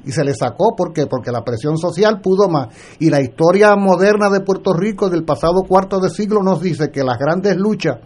[0.05, 1.07] Y se le sacó, ¿por qué?
[1.07, 2.67] Porque la presión social pudo más.
[2.99, 7.03] Y la historia moderna de Puerto Rico del pasado cuarto de siglo nos dice que
[7.03, 7.97] las grandes luchas,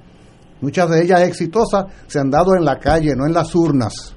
[0.61, 4.15] muchas de ellas exitosas, se han dado en la calle, no en las urnas.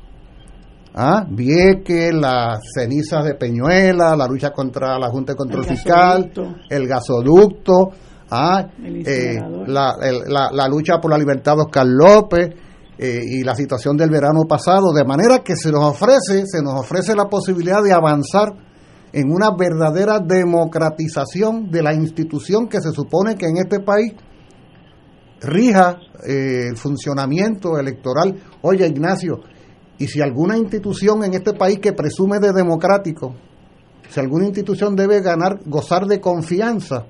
[0.95, 1.25] ¿Ah?
[1.29, 6.31] Vieque, las cenizas de Peñuela, la lucha contra la Junta de Control Fiscal,
[6.69, 7.93] el gasoducto,
[8.31, 8.67] ¿ah?
[8.83, 9.97] Eh, la,
[10.53, 12.51] la, lucha por la libertad de Oscar López
[12.99, 16.81] eh, y la situación del verano pasado, de manera que se nos ofrece, se nos
[16.81, 18.53] ofrece la posibilidad de avanzar
[19.13, 24.13] en una verdadera democratización de la institución que se supone que en este país
[25.41, 28.35] rija eh, el funcionamiento electoral.
[28.63, 29.41] Oye, Ignacio,
[30.03, 33.37] y si alguna institución en este país que presume de democrático,
[34.09, 37.07] si alguna institución debe ganar, gozar de confianza,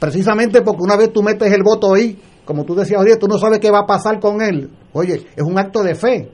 [0.00, 3.38] precisamente porque una vez tú metes el voto ahí, como tú decías, oye, tú no
[3.38, 4.72] sabes qué va a pasar con él.
[4.92, 6.32] Oye, es un acto de fe,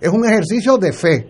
[0.00, 1.26] es un ejercicio de fe.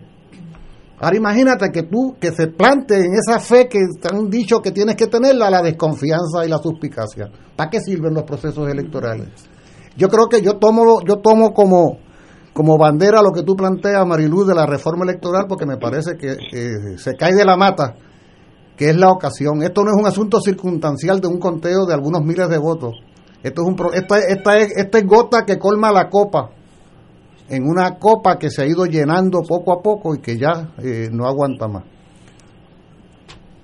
[0.99, 4.95] Ahora imagínate que tú, que se plante en esa fe que han dicho que tienes
[4.95, 7.31] que tenerla, la desconfianza y la suspicacia.
[7.55, 9.29] ¿Para qué sirven los procesos electorales?
[9.97, 12.04] Yo creo que yo tomo, yo tomo como,
[12.55, 16.37] como bandera lo que tú planteas, Mariluz, de la reforma electoral, porque me parece que,
[16.97, 17.95] se cae de la mata,
[18.77, 19.61] que es la ocasión.
[19.61, 22.95] Esto no es un asunto circunstancial de un conteo de algunos miles de votos.
[23.43, 26.51] Esto es un, esta, esta, es, esta es gota que colma la copa,
[27.49, 31.09] en una copa que se ha ido llenando poco a poco y que ya eh,
[31.11, 31.83] no aguanta más.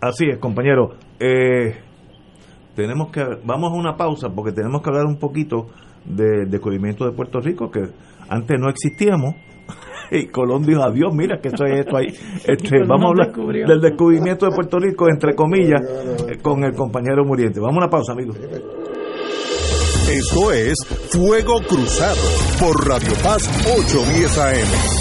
[0.02, 0.96] Así es, compañero.
[1.18, 1.78] Eh,
[2.76, 5.68] tenemos que vamos a una pausa porque tenemos que hablar un poquito
[6.04, 9.36] del descubrimiento de Puerto Rico que antes no existíamos.
[10.14, 12.08] Y Colón dijo, adiós, mira que eso es esto ahí.
[12.46, 15.80] Este, vamos a hablar del descubrimiento de Puerto Rico, entre comillas,
[16.42, 17.62] con el compañero Muriente.
[17.62, 18.38] Vamos a una pausa, amigos.
[20.10, 20.76] Esto es
[21.12, 22.20] Fuego Cruzado
[22.60, 25.01] por Radio Paz 810 AM.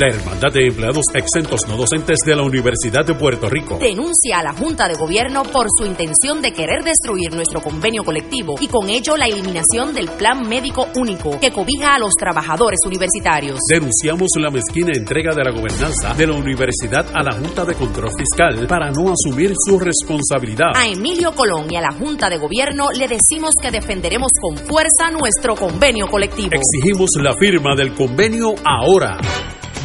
[0.00, 4.42] La Hermandad de Empleados Exentos No Docentes de la Universidad de Puerto Rico denuncia a
[4.42, 8.88] la Junta de Gobierno por su intención de querer destruir nuestro convenio colectivo y con
[8.88, 13.58] ello la eliminación del Plan Médico Único que cobija a los trabajadores universitarios.
[13.70, 18.10] Denunciamos la mezquina entrega de la gobernanza de la universidad a la Junta de Control
[18.16, 20.70] Fiscal para no asumir su responsabilidad.
[20.76, 25.10] A Emilio Colón y a la Junta de Gobierno le decimos que defenderemos con fuerza
[25.10, 26.52] nuestro convenio colectivo.
[26.54, 29.18] Exigimos la firma del convenio ahora.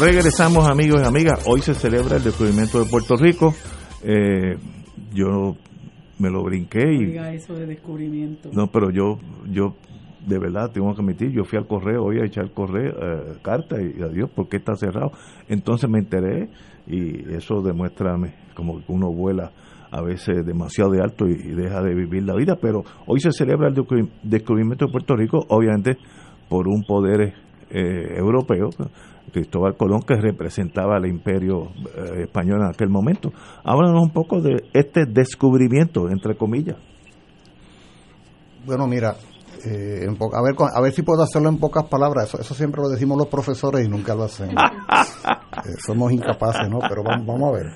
[0.00, 1.44] Regresamos amigos y amigas.
[1.46, 3.54] Hoy se celebra el descubrimiento de Puerto Rico.
[4.02, 4.56] Eh,
[5.12, 5.56] yo
[6.18, 7.06] me lo brinqué y...
[7.06, 8.50] Oiga eso de descubrimiento.
[8.52, 9.18] No, pero yo,
[9.50, 9.76] yo
[10.26, 13.76] de verdad tengo que admitir, yo fui al correo hoy a echar correo, eh, carta
[13.80, 15.12] y adiós, porque está cerrado?
[15.48, 16.48] Entonces me enteré
[16.86, 18.16] y eso demuestra
[18.54, 19.52] como que uno vuela
[19.90, 23.68] a veces demasiado de alto y, deja de vivir la vida, pero hoy se celebra
[23.68, 23.74] el
[24.24, 25.98] descubrimiento de Puerto Rico, obviamente
[26.48, 27.32] por un poder
[27.70, 28.70] eh, europeo,
[29.34, 33.32] Cristóbal Colón, que representaba al imperio eh, español en aquel momento.
[33.64, 36.76] Háblanos un poco de este descubrimiento, entre comillas.
[38.64, 39.16] Bueno, mira,
[39.66, 42.28] eh, a, ver, a ver si puedo hacerlo en pocas palabras.
[42.28, 44.54] Eso, eso siempre lo decimos los profesores y nunca lo hacemos.
[45.54, 46.78] Eh, somos incapaces, ¿no?
[46.80, 47.72] Pero vamos, vamos a ver.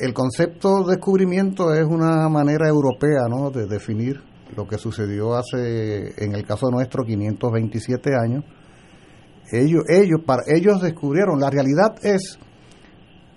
[0.00, 3.50] el concepto de descubrimiento es una manera europea, ¿no?
[3.50, 4.22] De definir
[4.56, 8.44] lo que sucedió hace, en el caso nuestro, 527 años
[9.52, 12.38] ellos, ellos, para, ellos descubrieron, la realidad es,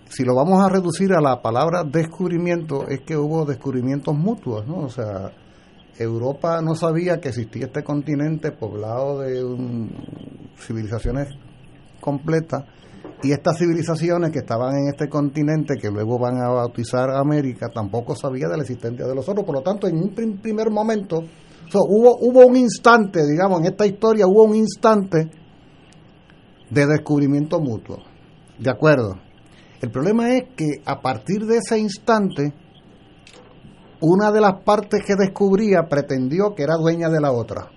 [0.09, 4.80] si lo vamos a reducir a la palabra descubrimiento, es que hubo descubrimientos mutuos, ¿no?
[4.80, 5.32] O sea,
[5.97, 9.41] Europa no sabía que existía este continente poblado de
[10.57, 11.30] civilizaciones
[11.99, 12.64] completas
[13.24, 18.16] y estas civilizaciones que estaban en este continente que luego van a bautizar América tampoco
[18.16, 21.24] sabía de la existencia de los otros por lo tanto en un primer momento
[21.74, 25.30] hubo hubo un instante digamos en esta historia hubo un instante
[26.72, 27.97] de descubrimiento mutuo.
[28.57, 29.19] De acuerdo.
[29.82, 32.53] El problema es que a partir de ese instante,
[33.99, 37.69] una de las partes que descubría pretendió que era dueña de la otra.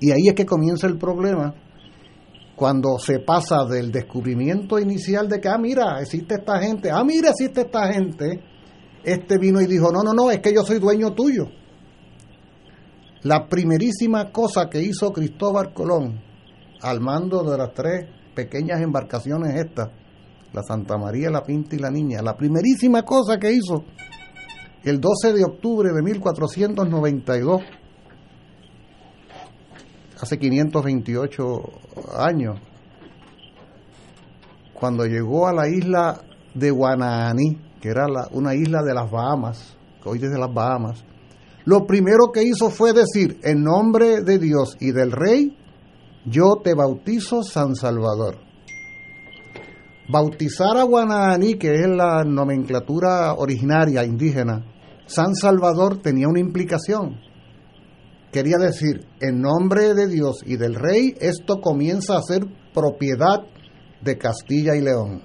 [0.00, 1.54] Y ahí es que comienza el problema
[2.54, 7.30] cuando se pasa del descubrimiento inicial de que, ah, mira, existe esta gente, ah, mira,
[7.30, 8.40] existe esta gente,
[9.02, 11.46] este vino y dijo, no, no, no, es que yo soy dueño tuyo.
[13.22, 16.20] La primerísima cosa que hizo Cristóbal Colón
[16.84, 19.88] al mando de las tres pequeñas embarcaciones estas,
[20.52, 22.20] la Santa María, la Pinta y la Niña.
[22.20, 23.84] La primerísima cosa que hizo
[24.84, 27.62] el 12 de octubre de 1492,
[30.20, 31.44] hace 528
[32.18, 32.60] años,
[34.74, 36.20] cuando llegó a la isla
[36.52, 41.02] de Guananí, que era una isla de las Bahamas, que hoy desde las Bahamas,
[41.64, 45.56] lo primero que hizo fue decir, en nombre de Dios y del rey,
[46.24, 48.38] yo te bautizo San Salvador.
[50.08, 54.64] Bautizar a Guananí, que es la nomenclatura originaria indígena,
[55.06, 57.20] San Salvador tenía una implicación.
[58.32, 63.44] Quería decir, en nombre de Dios y del rey, esto comienza a ser propiedad
[64.02, 65.22] de Castilla y León.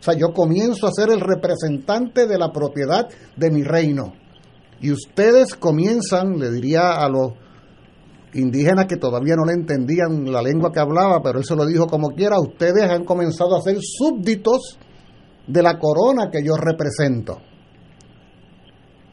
[0.00, 4.14] O sea, yo comienzo a ser el representante de la propiedad de mi reino.
[4.80, 7.32] Y ustedes comienzan, le diría a los
[8.38, 11.86] indígenas que todavía no le entendían la lengua que hablaba, pero él se lo dijo
[11.86, 14.78] como quiera, ustedes han comenzado a ser súbditos
[15.46, 17.38] de la corona que yo represento.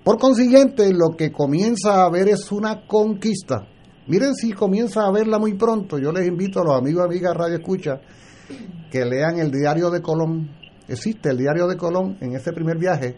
[0.03, 3.67] Por consiguiente, lo que comienza a haber es una conquista.
[4.07, 5.97] Miren si comienza a verla muy pronto.
[5.97, 7.99] Yo les invito a los amigos y amigas Radio Escucha
[8.91, 10.51] que lean el diario de Colón.
[10.87, 13.17] Existe el diario de Colón en ese primer viaje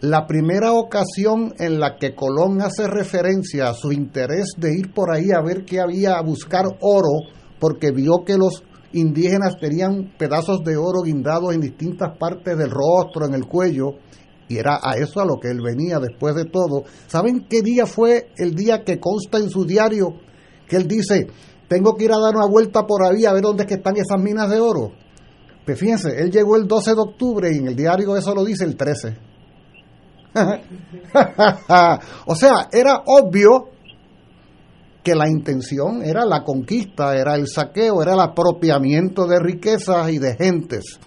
[0.00, 5.14] la primera ocasión en la que Colón hace referencia a su interés de ir por
[5.14, 7.28] ahí a ver qué había, a buscar oro,
[7.58, 13.26] porque vio que los indígenas tenían pedazos de oro guindados en distintas partes del rostro,
[13.26, 13.96] en el cuello,
[14.48, 16.84] y era a eso a lo que él venía después de todo.
[17.06, 20.14] ¿Saben qué día fue el día que consta en su diario
[20.66, 21.26] que él dice,
[21.68, 23.96] tengo que ir a dar una vuelta por ahí a ver dónde es que están
[23.98, 24.92] esas minas de oro?
[25.66, 28.64] Pues fíjense, él llegó el 12 de octubre y en el diario eso lo dice
[28.64, 29.29] el 13.
[32.26, 33.68] o sea, era obvio
[35.02, 40.18] que la intención era la conquista, era el saqueo, era el apropiamiento de riquezas y
[40.18, 41.00] de gentes.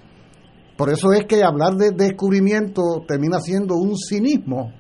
[0.76, 4.74] Por eso es que hablar de descubrimiento termina siendo un cinismo,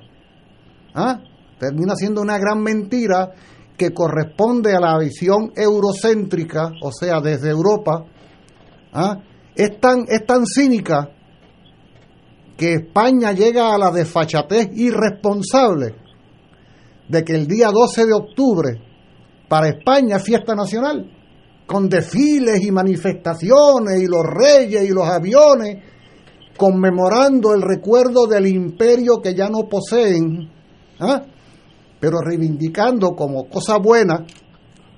[0.95, 1.19] ¿ah?
[1.59, 3.31] termina siendo una gran mentira
[3.77, 8.05] que corresponde a la visión eurocéntrica, o sea, desde Europa.
[8.91, 9.19] ¿ah?
[9.55, 11.09] Es, tan, es tan cínica
[12.57, 15.95] que España llega a la desfachatez irresponsable
[17.07, 18.81] de que el día 12 de octubre
[19.47, 21.09] para España es fiesta nacional,
[21.65, 25.77] con desfiles y manifestaciones y los reyes y los aviones
[26.57, 30.49] conmemorando el recuerdo del imperio que ya no poseen,
[30.99, 31.23] ¿ah?
[31.99, 34.25] pero reivindicando como cosa buena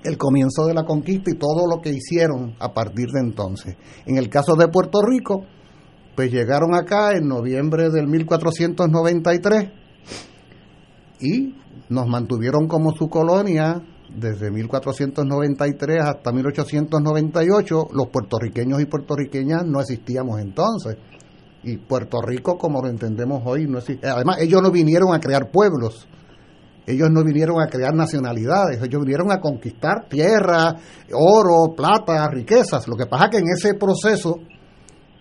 [0.04, 3.76] el comienzo de la conquista y todo lo que hicieron a partir de entonces.
[4.04, 5.44] En el caso de Puerto Rico,
[6.16, 9.70] pues llegaron acá en noviembre del 1493
[11.20, 11.54] y
[11.90, 20.40] nos mantuvieron como su colonia desde 1493 hasta 1898, los puertorriqueños y puertorriqueñas no existíamos
[20.40, 20.96] entonces.
[21.62, 24.08] Y Puerto Rico, como lo entendemos hoy, no existe.
[24.08, 26.06] Además, ellos no vinieron a crear pueblos,
[26.86, 30.76] ellos no vinieron a crear nacionalidades, ellos vinieron a conquistar tierra,
[31.12, 32.86] oro, plata, riquezas.
[32.86, 34.36] Lo que pasa es que en ese proceso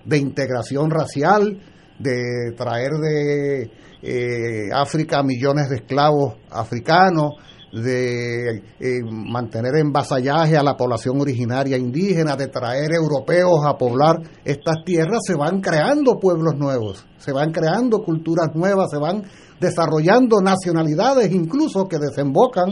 [0.05, 1.59] de integración racial,
[1.99, 7.33] de traer de eh, África millones de esclavos africanos,
[7.73, 14.17] de eh, mantener en vasallaje a la población originaria indígena, de traer europeos a poblar
[14.45, 19.23] estas tierras, se van creando pueblos nuevos, se van creando culturas nuevas, se van
[19.59, 22.69] desarrollando nacionalidades incluso que desembocan,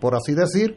[0.00, 0.76] por así decir,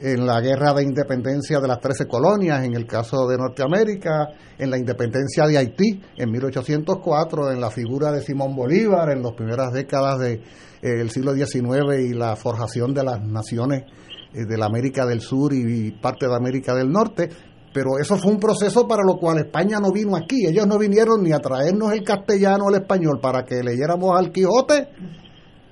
[0.00, 4.28] en la guerra de independencia de las 13 colonias, en el caso de Norteamérica,
[4.58, 9.32] en la independencia de Haití en 1804, en la figura de Simón Bolívar en las
[9.32, 10.42] primeras décadas del
[10.82, 13.84] de, eh, siglo XIX y la forjación de las naciones
[14.32, 17.28] eh, de la América del Sur y, parte de América del Norte.
[17.72, 20.46] Pero eso fue un proceso para lo cual España no vino aquí.
[20.46, 24.30] Ellos no vinieron ni a traernos el castellano o el español para que leyéramos al
[24.30, 24.88] Quijote,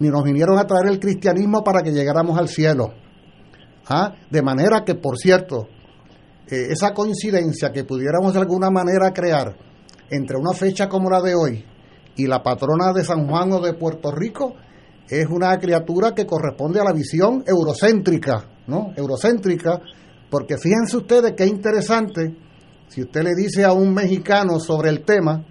[0.01, 3.02] ni nos vinieron a traer el cristianismo para que llegáramos al cielo
[3.89, 4.15] ¿Ah?
[4.31, 5.69] De manera que, por cierto,
[6.47, 9.57] eh, esa coincidencia que pudiéramos de alguna manera crear
[10.11, 11.65] entre una fecha como la de hoy
[12.17, 14.55] y la patrona de San Juan o de Puerto Rico
[15.09, 18.93] es una criatura que corresponde a la visión eurocéntrica, ¿no?
[18.97, 19.81] Eurocéntrica,
[20.31, 22.35] porque fíjense ustedes qué interesante,
[22.89, 25.45] si usted le dice a un mexicano sobre el tema,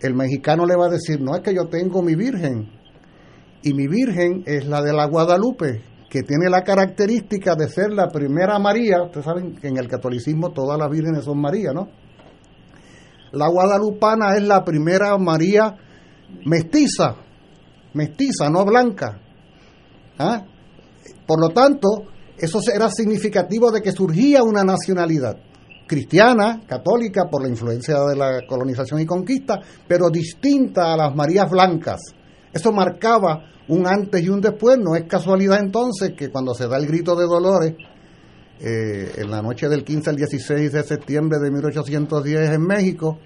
[0.00, 2.68] el mexicano le va a decir, no es que yo tengo mi virgen,
[3.62, 5.82] y mi virgen es la de la Guadalupe,
[6.14, 10.52] que tiene la característica de ser la primera María, ustedes saben que en el catolicismo
[10.52, 11.88] todas las vírgenes son María, ¿no?
[13.32, 15.74] La guadalupana es la primera María
[16.46, 17.16] mestiza,
[17.94, 19.18] mestiza, no blanca.
[20.16, 20.44] ¿Ah?
[21.26, 21.88] Por lo tanto,
[22.38, 25.36] eso era significativo de que surgía una nacionalidad
[25.84, 29.58] cristiana, católica, por la influencia de la colonización y conquista,
[29.88, 32.00] pero distinta a las Marías blancas.
[32.54, 34.78] Eso marcaba un antes y un después.
[34.78, 37.74] No es casualidad entonces que cuando se da el grito de Dolores,
[38.60, 43.18] eh, en la noche del 15 al 16 de septiembre de 1810 en México,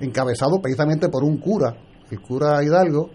[0.00, 1.76] encabezado precisamente por un cura,
[2.10, 3.10] el cura Hidalgo,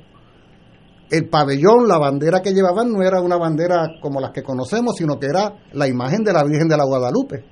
[1.10, 5.20] el pabellón, la bandera que llevaban no era una bandera como las que conocemos, sino
[5.20, 7.44] que era la imagen de la Virgen de la Guadalupe.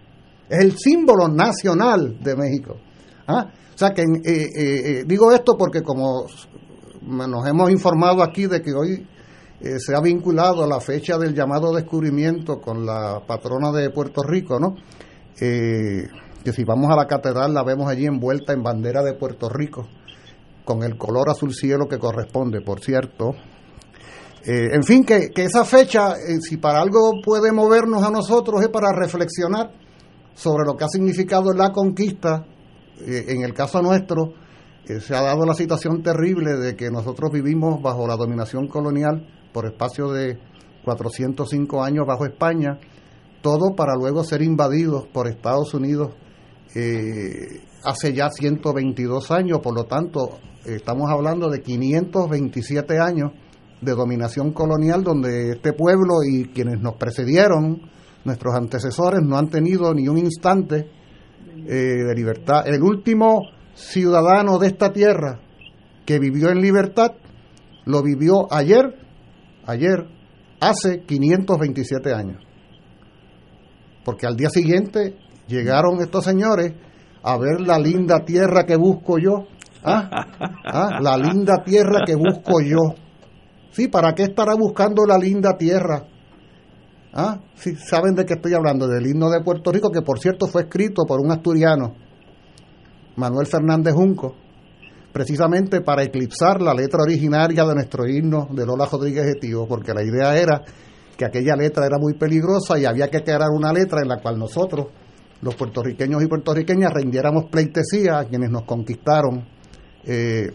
[0.50, 2.78] Es el símbolo nacional de México.
[3.28, 3.48] ¿Ah?
[3.74, 6.26] O sea que eh, eh, digo esto porque como
[7.06, 9.08] nos hemos informado aquí de que hoy
[9.62, 14.60] eh, se ha vinculado la fecha del llamado descubrimiento con la patrona de Puerto Rico,
[14.60, 14.76] ¿no?
[15.40, 16.08] Eh,
[16.44, 19.88] que si vamos a la catedral la vemos allí envuelta en bandera de Puerto Rico,
[20.64, 23.32] con el color azul cielo que corresponde, por cierto.
[24.44, 28.70] Eh, en fin, que, que esa fecha, si para algo puede movernos a nosotros, es
[28.70, 29.72] para reflexionar
[30.36, 32.46] sobre lo que ha significado la conquista,
[32.98, 34.34] en el caso nuestro,
[34.86, 39.66] se ha dado la situación terrible de que nosotros vivimos bajo la dominación colonial por
[39.66, 40.38] espacio de
[40.84, 42.80] 405 años bajo España,
[43.42, 46.14] todo para luego ser invadidos por Estados Unidos
[46.76, 53.32] eh, hace ya 122 años, por lo tanto estamos hablando de 527 años
[53.82, 57.82] de dominación colonial donde este pueblo y quienes nos precedieron,
[58.24, 60.90] nuestros antecesores, no han tenido ni un instante
[61.68, 62.68] eh, de libertad.
[62.68, 63.42] El último
[63.76, 65.40] ciudadano de esta tierra
[66.06, 67.12] que vivió en libertad
[67.86, 69.06] lo vivió ayer
[69.66, 70.08] ayer,
[70.60, 72.44] hace 527 años.
[74.04, 75.18] Porque al día siguiente
[75.48, 76.74] llegaron estos señores
[77.24, 79.48] a ver la linda tierra que busco yo.
[79.84, 80.10] ¿Ah?
[80.66, 81.00] ¿Ah?
[81.02, 82.96] La linda tierra que busco yo.
[83.72, 86.06] Sí, ¿para qué estará buscando la linda tierra?
[87.14, 87.40] ¿Ah?
[87.56, 90.64] Sí, saben de qué estoy hablando, del himno de Puerto Rico, que por cierto fue
[90.64, 91.96] escrito por un asturiano,
[93.16, 94.36] Manuel Fernández Junco
[95.16, 100.04] precisamente para eclipsar la letra originaria de nuestro himno de Lola Rodríguez Etío, porque la
[100.04, 100.62] idea era
[101.16, 104.38] que aquella letra era muy peligrosa y había que crear una letra en la cual
[104.38, 104.88] nosotros,
[105.42, 109.48] los puertorriqueños y puertorriqueñas, rindiéramos pleitesía a quienes nos conquistaron.
[110.04, 110.52] Eh,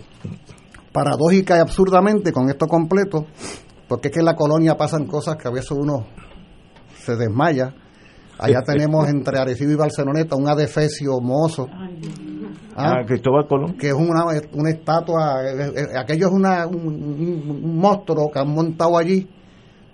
[0.92, 3.24] paradójica y absurdamente con esto completo,
[3.88, 6.04] porque es que en la colonia pasan cosas que a veces uno
[7.02, 7.74] se desmaya.
[8.38, 11.66] Allá tenemos entre Arecibo y Barceloneta un adefesio mozo
[12.76, 13.04] ¿Ah?
[13.06, 13.76] Cristóbal Colón.
[13.76, 18.96] Que es una, una estatua, eh, eh, aquello es una, un, monstruo que han montado
[18.96, 19.28] allí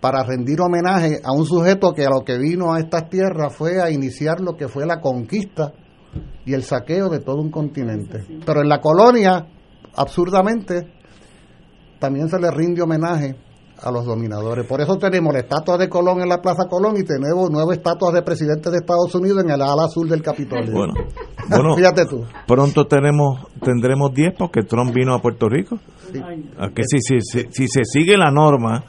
[0.01, 3.81] para rendir homenaje a un sujeto que a lo que vino a estas tierras fue
[3.83, 5.73] a iniciar lo que fue la conquista
[6.45, 8.25] y el saqueo de todo un continente.
[8.45, 9.47] Pero en la colonia,
[9.95, 10.93] absurdamente,
[11.99, 13.37] también se le rinde homenaje
[13.83, 14.67] a los dominadores.
[14.67, 18.15] Por eso tenemos la estatua de Colón en la Plaza Colón y tenemos nueve estatuas
[18.15, 20.73] de presidente de Estados Unidos en el ala azul del Capitolio.
[20.73, 20.95] Bueno,
[21.49, 22.25] bueno fíjate tú.
[22.47, 25.79] Pronto tenemos tendremos 10 porque Trump vino a Puerto Rico.
[26.13, 28.85] Que si, si, si, si se sigue la norma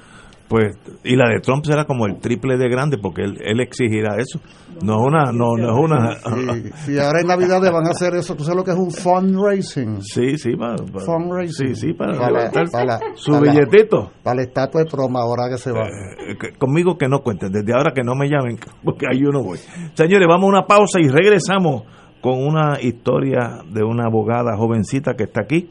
[0.47, 4.15] pues y la de Trump será como el triple de grande porque él, él exigirá
[4.17, 4.39] eso.
[4.81, 6.15] No es una no, no es una.
[6.85, 8.35] Si ahora en Navidad van a hacer eso.
[8.35, 11.75] Tú sabes lo que es un fundraising sí sí para, fundraising.
[11.75, 12.17] Sí sí para,
[12.71, 14.11] para, su billetito.
[14.23, 15.87] para el estatua de Trump ahora que se va.
[15.87, 19.43] Eh, conmigo que no cuenten desde ahora que no me llamen porque ahí yo no
[19.43, 19.57] voy.
[19.95, 21.83] Señores vamos a una pausa y regresamos
[22.21, 25.69] con una historia de una abogada jovencita que está aquí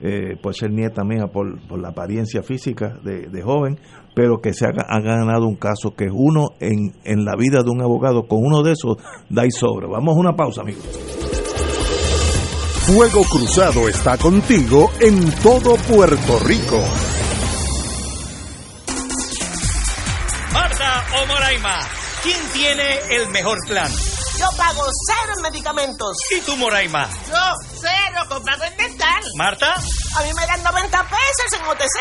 [0.00, 3.78] eh, puede ser nieta mía por, por la apariencia física de, de joven,
[4.14, 7.70] pero que se ha, ganado un caso que es uno en, en la vida de
[7.70, 8.96] un abogado, con uno de esos
[9.28, 9.88] da y sobra.
[9.88, 10.84] Vamos a una pausa, amigos.
[12.86, 16.80] Fuego Cruzado está contigo en todo Puerto Rico.
[20.52, 21.80] Marta o Moraima,
[22.22, 23.90] ¿quién tiene el mejor plan?
[24.38, 26.16] Yo pago cero en medicamentos.
[26.30, 27.08] ¿Y tú, Moraima?
[27.26, 28.95] Yo, cero, comprado en dental.
[29.34, 29.74] ¿Marta?
[29.74, 31.98] A mí me dan 90 pesos en OTC.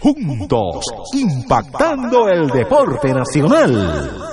[0.00, 0.84] Juntos,
[1.14, 4.30] impactando el deporte nacional.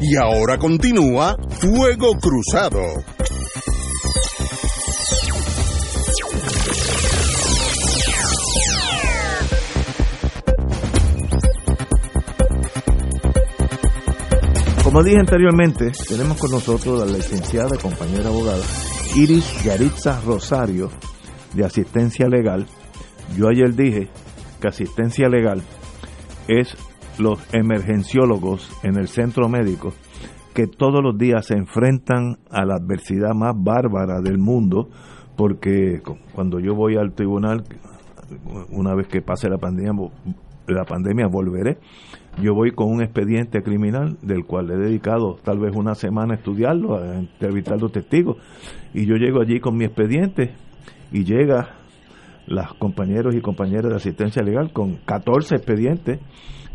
[0.00, 2.80] Y ahora continúa Fuego Cruzado.
[14.90, 18.64] Como dije anteriormente, tenemos con nosotros la licenciada compañera abogada
[19.14, 20.90] Iris Yaritza Rosario
[21.54, 22.66] de Asistencia Legal.
[23.36, 24.08] Yo ayer dije
[24.60, 25.62] que Asistencia Legal
[26.48, 26.76] es
[27.20, 29.92] los emergenciólogos en el centro médico
[30.54, 34.88] que todos los días se enfrentan a la adversidad más bárbara del mundo,
[35.36, 36.02] porque
[36.34, 37.62] cuando yo voy al tribunal,
[38.70, 39.92] una vez que pase la pandemia,
[40.66, 41.78] la pandemia volveré,
[42.42, 46.36] yo voy con un expediente criminal del cual he dedicado tal vez una semana a
[46.36, 48.36] estudiarlo, a entrevistar los testigos,
[48.94, 50.54] y yo llego allí con mi expediente
[51.12, 51.76] y llega
[52.46, 56.20] las compañeros y compañeras de asistencia legal con 14 expedientes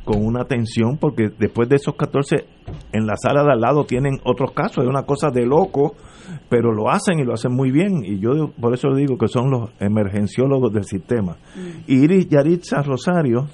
[0.06, 2.46] con una atención, porque después de esos 14
[2.94, 5.96] en la sala de al lado tienen otros casos, es una cosa de loco,
[6.48, 9.50] pero lo hacen y lo hacen muy bien, y yo por eso digo que son
[9.50, 11.38] los emergenciólogos del sistema.
[11.56, 11.92] Mm.
[11.92, 13.48] Iris Yaritza Rosario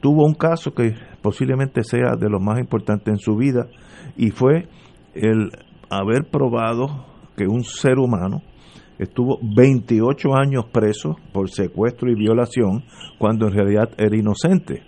[0.00, 0.94] tuvo un caso que
[1.24, 3.66] posiblemente sea de los más importantes en su vida,
[4.14, 4.68] y fue
[5.14, 5.52] el
[5.88, 8.42] haber probado que un ser humano
[8.98, 12.84] estuvo 28 años preso por secuestro y violación
[13.16, 14.82] cuando en realidad era inocente.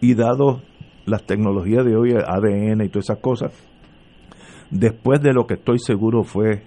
[0.00, 0.62] Y dado
[1.04, 3.52] las tecnologías de hoy, ADN y todas esas cosas,
[4.70, 6.62] después de lo que estoy seguro fue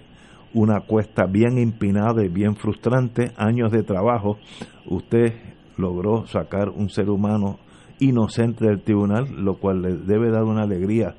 [0.54, 4.38] una cuesta bien empinada y bien frustrante, años de trabajo,
[4.86, 5.34] usted
[5.76, 7.58] logró sacar un ser humano
[8.00, 11.14] inocente del tribunal, lo cual le debe dar una alegría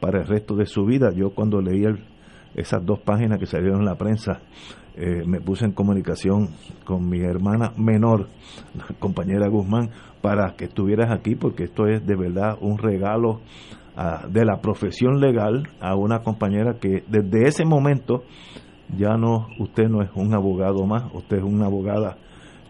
[0.00, 1.12] para el resto de su vida.
[1.14, 1.84] Yo cuando leí
[2.54, 4.40] esas dos páginas que salieron en la prensa,
[4.96, 6.48] eh, me puse en comunicación
[6.84, 8.26] con mi hermana menor,
[8.76, 9.90] la compañera Guzmán,
[10.20, 13.40] para que estuvieras aquí, porque esto es de verdad un regalo
[13.96, 18.24] ah, de la profesión legal a una compañera que desde ese momento
[18.96, 22.16] ya no, usted no es un abogado más, usted es una abogada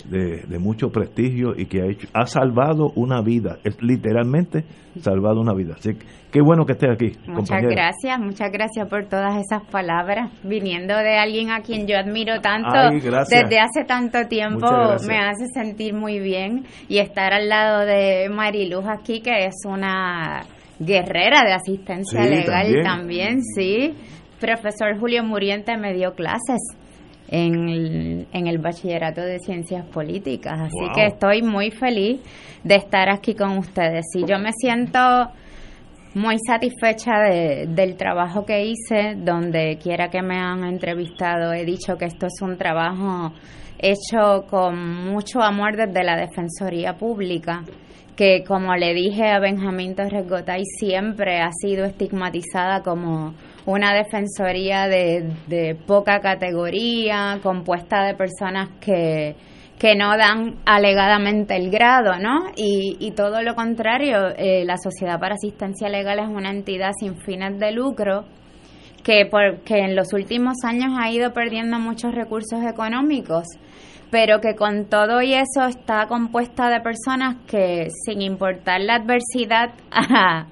[0.08, 4.64] de, mucho prestigio y que ha, hecho, ha salvado una vida, es literalmente
[5.00, 5.74] salvado una vida.
[5.78, 7.12] Así que qué bueno que esté aquí.
[7.26, 12.40] Muchas gracias, muchas gracias por todas esas palabras, viniendo de alguien a quien yo admiro
[12.40, 14.66] tanto desde hace tanto tiempo,
[15.06, 20.42] me hace sentir muy bien y estar al lado de Mariluz aquí, que es una
[20.78, 23.94] guerrera de asistencia legal también, sí.
[24.40, 26.79] Profesor Julio Muriente me dio clases
[27.30, 30.60] en el, en el bachillerato de ciencias políticas.
[30.60, 32.20] Así que estoy muy feliz
[32.64, 34.04] de estar aquí con ustedes.
[34.14, 34.98] Y yo me siento
[36.14, 41.96] muy satisfecha de, del trabajo que hice, donde quiera que me han entrevistado, he dicho
[41.96, 43.32] que esto es un trabajo
[43.78, 47.62] hecho con mucho amor desde la Defensoría Pública
[48.20, 53.32] que como le dije a Benjamín Torres Gotay, siempre ha sido estigmatizada como
[53.66, 59.36] una defensoría de, poca categoría, compuesta de personas que,
[59.78, 62.50] que no dan alegadamente el grado, ¿no?
[62.56, 67.58] Y, todo lo contrario, eh, la Sociedad para Asistencia Legal es una entidad sin fines
[67.58, 68.24] de lucro
[69.02, 73.44] que, porque en los últimos años ha ido perdiendo muchos recursos económicos,
[74.10, 79.70] pero que con todo y eso está compuesta de personas que, sin importar la adversidad,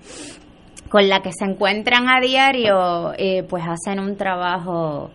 [0.89, 5.11] con la que se encuentran a diario, eh, pues hacen un trabajo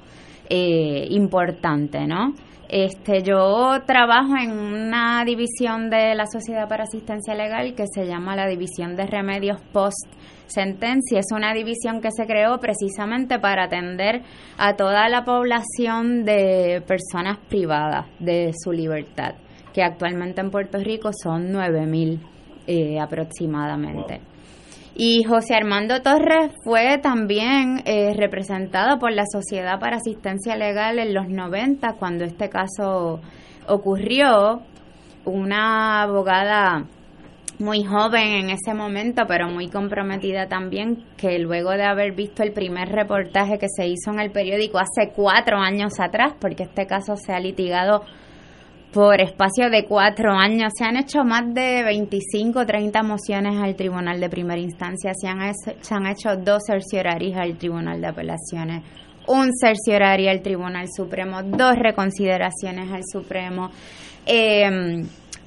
[0.49, 2.33] eh, importante, ¿no?
[2.69, 8.35] Este, yo trabajo en una división de la Sociedad para Asistencia Legal que se llama
[8.35, 10.07] la División de Remedios Post
[10.47, 11.19] Sentencia.
[11.19, 14.23] Es una división que se creó precisamente para atender
[14.57, 19.35] a toda la población de personas privadas de su libertad,
[19.71, 22.19] que actualmente en Puerto Rico son 9.000
[22.65, 24.32] eh, aproximadamente.
[24.95, 31.15] Y José Armando Torres fue también eh, representado por la Sociedad para Asistencia Legal en
[31.15, 33.19] los 90, cuando este caso
[33.67, 34.61] ocurrió.
[35.25, 36.85] Una abogada
[37.57, 42.51] muy joven en ese momento, pero muy comprometida también, que luego de haber visto el
[42.51, 47.15] primer reportaje que se hizo en el periódico hace cuatro años atrás, porque este caso
[47.15, 48.03] se ha litigado
[48.93, 50.71] por espacio de cuatro años.
[50.77, 55.11] Se han hecho más de 25 o 30 mociones al Tribunal de Primera Instancia.
[55.15, 58.83] Se han, se han hecho dos cerciorarios al Tribunal de Apelaciones,
[59.27, 63.71] un cerciorario al Tribunal Supremo, dos reconsideraciones al Supremo.
[64.25, 65.03] Eh,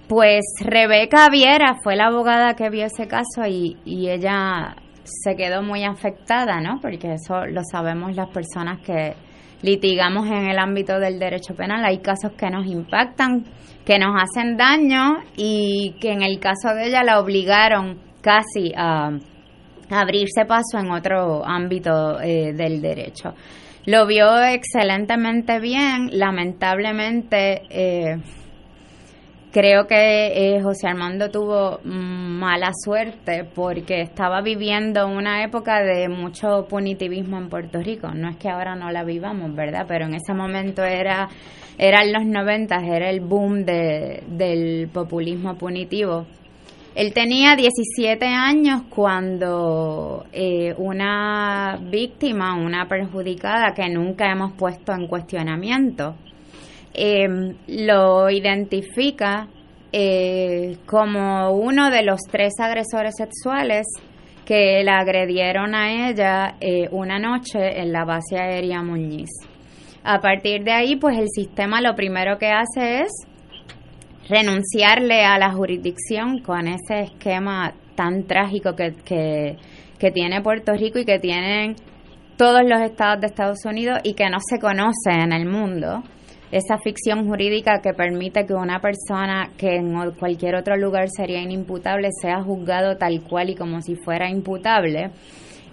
[0.08, 5.62] pues Rebeca Viera fue la abogada que vio ese caso y, y ella se quedó
[5.62, 6.80] muy afectada, ¿no?
[6.80, 9.14] Porque eso lo sabemos las personas que
[9.62, 11.84] litigamos en el ámbito del derecho penal.
[11.84, 13.44] Hay casos que nos impactan,
[13.84, 19.10] que nos hacen daño y que en el caso de ella la obligaron casi a,
[19.88, 23.34] abrirse paso en otro ámbito eh, del derecho.
[23.86, 28.16] Lo vio excelentemente bien, lamentablemente eh,
[29.56, 36.66] creo que eh, José Armando tuvo mala suerte porque estaba viviendo una época de mucho
[36.68, 38.10] punitivismo en Puerto Rico.
[38.14, 39.86] No es que ahora no la vivamos, ¿verdad?
[39.88, 41.30] Pero en ese momento era
[41.78, 46.26] eran los 90, era el boom de, del populismo punitivo.
[46.94, 55.06] Él tenía 17 años cuando eh, una víctima, una perjudicada que nunca hemos puesto en
[55.06, 56.14] cuestionamiento,
[56.98, 59.48] Em, lo identifica
[59.92, 63.86] eh, como uno de los tres agresores sexuales
[64.46, 69.28] que la agredieron a ella eh, una noche en la base aérea Muñiz.
[70.04, 73.12] A partir de ahí, pues el sistema lo primero que hace es
[74.30, 79.56] renunciarle a la jurisdicción con ese esquema tan trágico que, que,
[79.98, 81.76] que tiene Puerto Rico y que tienen
[82.38, 86.02] todos los estados de Estados Unidos y que no se conoce en el mundo
[86.52, 92.10] esa ficción jurídica que permite que una persona que en cualquier otro lugar sería inimputable
[92.20, 95.10] sea juzgado tal cual y como si fuera imputable,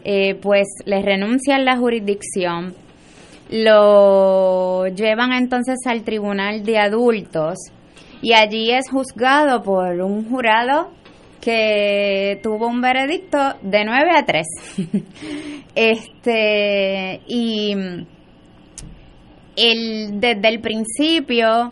[0.03, 2.73] eh, pues le renuncian la jurisdicción,
[3.49, 7.57] lo llevan entonces al tribunal de adultos
[8.21, 10.91] y allí es juzgado por un jurado
[11.39, 14.47] que tuvo un veredicto de 9 a 3.
[15.75, 17.75] este y
[19.55, 21.71] el, desde el principio,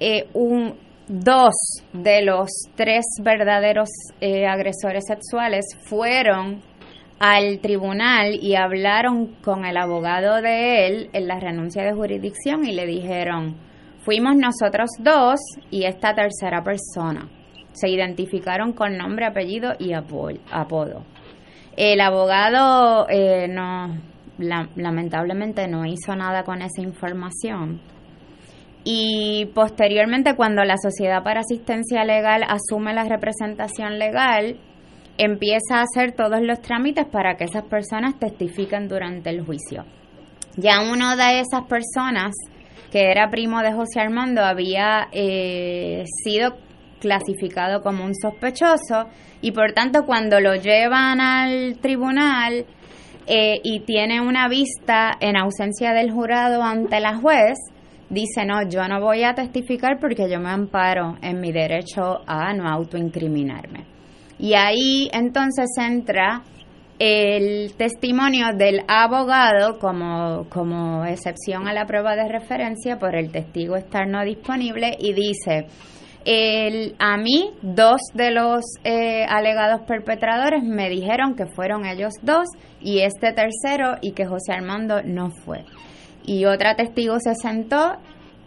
[0.00, 0.74] eh, un,
[1.08, 1.54] dos
[1.92, 3.88] de los tres verdaderos
[4.20, 6.62] eh, agresores sexuales fueron
[7.18, 12.72] al tribunal y hablaron con el abogado de él en la renuncia de jurisdicción y
[12.72, 13.56] le dijeron,
[14.00, 15.38] fuimos nosotros dos
[15.70, 17.28] y esta tercera persona.
[17.72, 21.04] Se identificaron con nombre, apellido y apodo.
[21.76, 23.48] El abogado eh,
[24.38, 27.80] lamentablemente no hizo nada con esa información.
[28.84, 34.56] Y posteriormente, cuando la Sociedad para Asistencia Legal asume la representación legal,
[35.18, 39.84] empieza a hacer todos los trámites para que esas personas testifiquen durante el juicio.
[40.56, 42.34] Ya uno de esas personas,
[42.90, 46.56] que era primo de José Armando, había eh, sido
[47.00, 49.08] clasificado como un sospechoso
[49.40, 52.64] y por tanto cuando lo llevan al tribunal
[53.26, 57.58] eh, y tiene una vista en ausencia del jurado ante la juez,
[58.08, 62.52] dice, no, yo no voy a testificar porque yo me amparo en mi derecho a
[62.52, 63.84] no autoincriminarme.
[64.38, 66.42] Y ahí entonces entra
[66.98, 73.76] el testimonio del abogado como, como excepción a la prueba de referencia por el testigo
[73.76, 75.66] estar no disponible y dice,
[76.24, 82.46] el, a mí dos de los eh, alegados perpetradores me dijeron que fueron ellos dos
[82.80, 85.64] y este tercero y que José Armando no fue.
[86.24, 87.96] Y otra testigo se sentó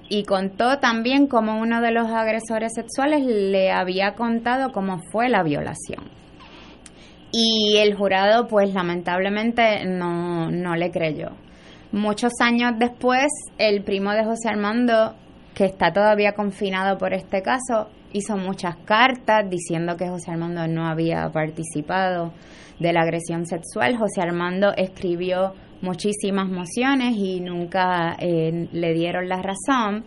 [0.10, 5.44] y contó también cómo uno de los agresores sexuales le había contado cómo fue la
[5.44, 6.10] violación.
[7.32, 11.32] Y el jurado pues lamentablemente no, no le creyó.
[11.92, 15.16] Muchos años después, el primo de José Armando
[15.56, 20.86] que está todavía confinado por este caso, hizo muchas cartas diciendo que José Armando no
[20.86, 22.34] había participado
[22.80, 23.98] de la agresión sexual.
[23.98, 30.04] José Armando escribió muchísimas mociones y nunca eh, le dieron la razón.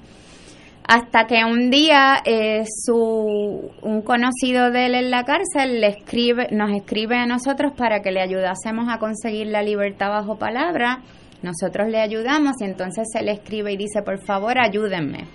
[0.87, 6.49] Hasta que un día eh, su, un conocido de él en la cárcel le escribe,
[6.51, 11.01] nos escribe a nosotros para que le ayudásemos a conseguir la libertad bajo palabra.
[11.43, 15.27] Nosotros le ayudamos y entonces se le escribe y dice, por favor, ayúdenme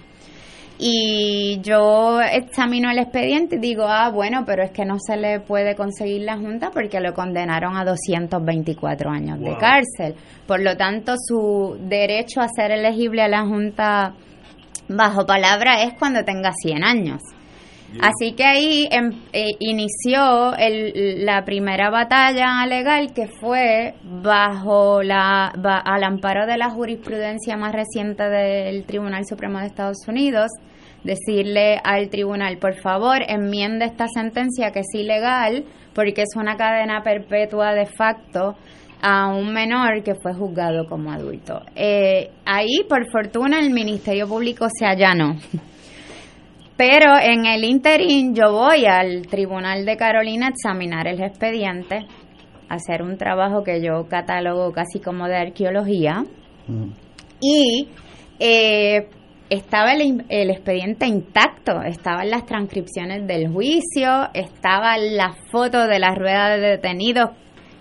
[0.80, 5.40] y yo examino el expediente y digo, ah, bueno, pero es que no se le
[5.40, 10.16] puede conseguir la Junta porque lo condenaron a 224 años de cárcel.
[10.48, 14.14] Por lo tanto, su derecho a ser elegible a la Junta
[14.90, 17.22] bajo palabra es cuando tenga 100 años.
[18.02, 25.48] Así que ahí em, eh, inició el, la primera batalla legal que fue bajo la
[25.48, 30.52] al amparo de la jurisprudencia más reciente del Tribunal Supremo de Estados Unidos,
[31.04, 37.04] decirle al tribunal, por favor, enmiende esta sentencia que es ilegal porque es una cadena
[37.04, 38.56] perpetua de facto
[39.02, 41.62] a un menor que fue juzgado como adulto.
[41.76, 45.36] Eh, ahí, por fortuna, el Ministerio Público se allanó
[46.86, 52.06] pero en el interín yo voy al tribunal de Carolina a examinar el expediente,
[52.68, 56.26] hacer un trabajo que yo catalogo casi como de arqueología.
[57.40, 57.88] Y
[58.38, 59.08] eh,
[59.50, 66.14] estaba el, el, expediente intacto, estaban las transcripciones del juicio, estaba la foto de la
[66.16, 67.30] rueda de detenidos,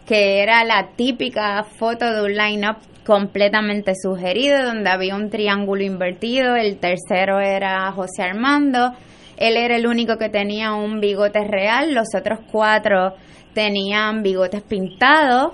[0.07, 6.57] que era la típica foto de un line-up completamente sugerido, donde había un triángulo invertido,
[6.57, 8.92] el tercero era José Armando,
[9.36, 13.14] él era el único que tenía un bigote real, los otros cuatro
[13.55, 15.53] tenían bigotes pintados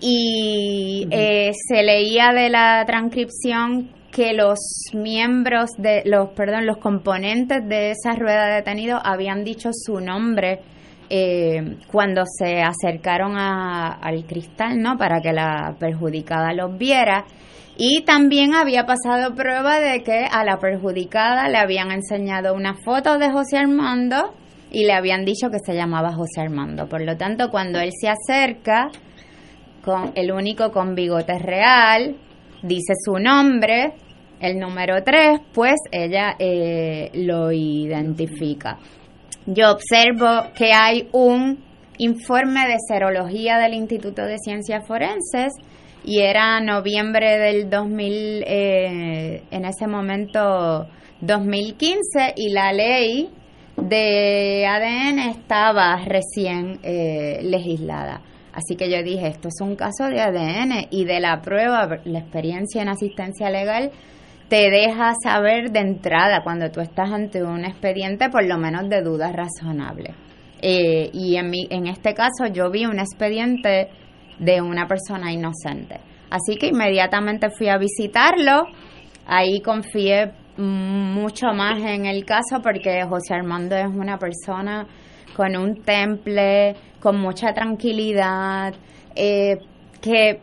[0.00, 4.58] y eh, se leía de la transcripción que los
[4.92, 10.60] miembros de los perdón los componentes de esa rueda de detenido habían dicho su nombre
[11.10, 14.96] eh, cuando se acercaron al cristal, ¿no?
[14.96, 17.24] Para que la perjudicada los viera.
[17.76, 23.18] Y también había pasado prueba de que a la perjudicada le habían enseñado una foto
[23.18, 24.34] de José Armando
[24.70, 26.88] y le habían dicho que se llamaba José Armando.
[26.88, 28.88] Por lo tanto, cuando él se acerca,
[29.84, 32.16] con el único con bigote real,
[32.62, 33.94] dice su nombre,
[34.40, 38.78] el número 3, pues ella eh, lo identifica
[39.48, 41.64] yo observo que hay un
[41.96, 45.54] informe de serología del Instituto de Ciencias Forenses
[46.04, 50.86] y era noviembre del 2000, eh, en ese momento
[51.22, 53.30] 2015, y la ley
[53.76, 58.20] de ADN estaba recién eh, legislada.
[58.52, 62.18] Así que yo dije, esto es un caso de ADN y de la prueba, la
[62.18, 63.92] experiencia en asistencia legal
[64.48, 69.02] te deja saber de entrada cuando tú estás ante un expediente por lo menos de
[69.02, 70.14] dudas razonables.
[70.60, 73.88] Eh, y en, en este caso yo vi un expediente
[74.38, 76.00] de una persona inocente.
[76.30, 78.66] Así que inmediatamente fui a visitarlo,
[79.26, 84.86] ahí confié mucho más en el caso porque José Armando es una persona
[85.36, 88.74] con un temple, con mucha tranquilidad,
[89.14, 89.56] eh,
[90.00, 90.40] que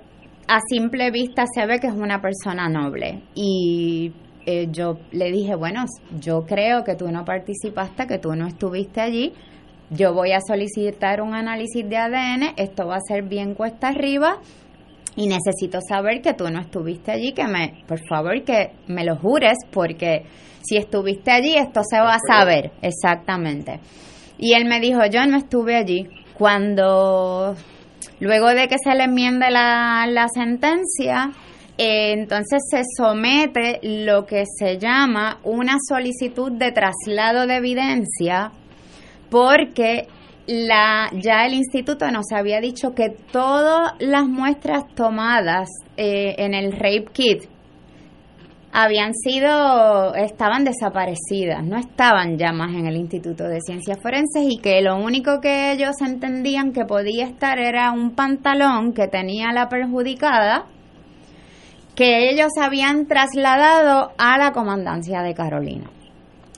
[0.47, 3.21] a simple vista se ve que es una persona noble.
[3.33, 4.11] Y
[4.45, 5.85] eh, yo le dije, bueno,
[6.19, 9.33] yo creo que tú no participaste, que tú no estuviste allí.
[9.89, 14.39] Yo voy a solicitar un análisis de ADN, esto va a ser bien cuesta arriba
[15.15, 19.15] y necesito saber que tú no estuviste allí, que me, por favor, que me lo
[19.15, 20.25] jures, porque
[20.61, 23.79] si estuviste allí, esto se va a saber exactamente.
[24.37, 26.07] Y él me dijo, yo no estuve allí.
[26.37, 27.55] Cuando,
[28.25, 31.29] luego de que se le enmiende la, la sentencia,
[31.77, 38.51] eh, entonces se somete lo que se llama una solicitud de traslado de evidencia,
[39.29, 40.07] porque
[40.47, 46.71] la, ya el instituto nos había dicho que todas las muestras tomadas eh, en el
[46.71, 47.43] Rape Kit
[48.77, 54.57] habían sido, estaban desaparecidas, no estaban ya más en el Instituto de Ciencias Forenses y
[54.57, 59.69] que lo único que ellos entendían que podía estar era un pantalón que tenía la
[59.69, 60.65] perjudicada
[61.95, 65.89] que ellos habían trasladado a la comandancia de Carolina.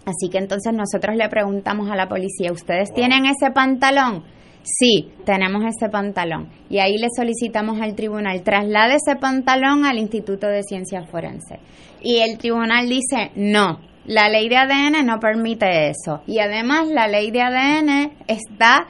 [0.03, 4.23] Así que entonces nosotros le preguntamos a la policía, ¿ustedes tienen ese pantalón?
[4.64, 6.49] Sí, tenemos ese pantalón.
[6.69, 11.60] Y ahí le solicitamos al tribunal, traslade ese pantalón al Instituto de Ciencias Forenses.
[12.09, 16.21] Y el tribunal dice, no, la ley de ADN no permite eso.
[16.25, 18.88] Y además la ley de ADN está,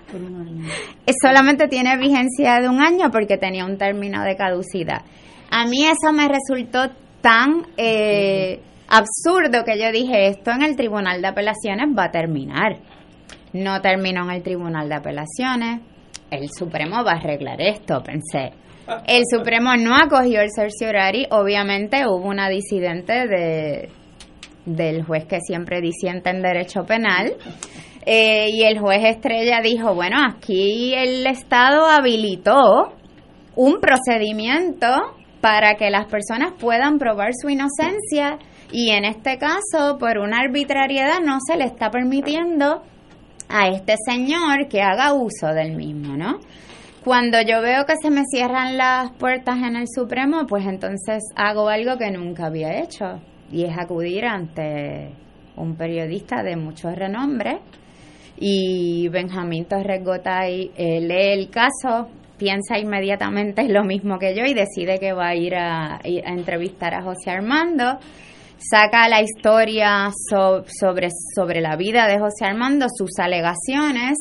[1.19, 5.02] solamente tiene vigencia de un año porque tenía un término de caducidad.
[5.49, 6.91] A mí eso me resultó
[7.22, 7.65] tan...
[7.76, 12.77] Eh, absurdo que yo dije, esto en el Tribunal de Apelaciones va a terminar.
[13.52, 15.81] No terminó en el Tribunal de Apelaciones.
[16.30, 18.53] El Supremo va a arreglar esto, pensé.
[19.05, 21.27] El Supremo no acogió el cerciorari.
[21.31, 23.89] Obviamente hubo una disidente de,
[24.65, 27.34] del juez que siempre disiente en derecho penal.
[28.05, 32.93] Eh, y el juez Estrella dijo, bueno, aquí el Estado habilitó
[33.55, 34.88] un procedimiento
[35.41, 38.39] para que las personas puedan probar su inocencia
[38.72, 42.81] y en este caso, por una arbitrariedad, no se le está permitiendo
[43.49, 46.39] a este señor que haga uso del mismo, ¿no?
[47.07, 51.69] Cuando yo veo que se me cierran las puertas en el Supremo, pues entonces hago
[51.69, 55.11] algo que nunca había hecho y es acudir ante
[55.55, 57.59] un periodista de mucho renombre
[58.35, 64.53] y Benjamín Torres Gotay eh, lee el caso, piensa inmediatamente lo mismo que yo y
[64.53, 67.99] decide que va a ir a, entrevistar a José Armando.
[68.57, 74.17] Saca la historia sobre, sobre la vida de José Armando, sus alegaciones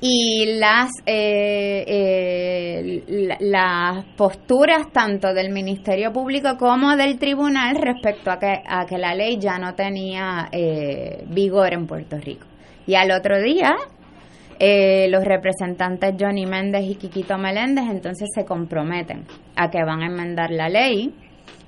[0.00, 8.38] y las, eh, eh, las posturas tanto del Ministerio Público como del Tribunal respecto a
[8.38, 12.46] que, a que la ley ya no tenía eh, vigor en Puerto Rico.
[12.86, 13.74] Y al otro día,
[15.08, 19.24] los representantes Johnny Méndez y Quiquito Meléndez entonces se comprometen
[19.56, 21.12] a que van a enmendar la ley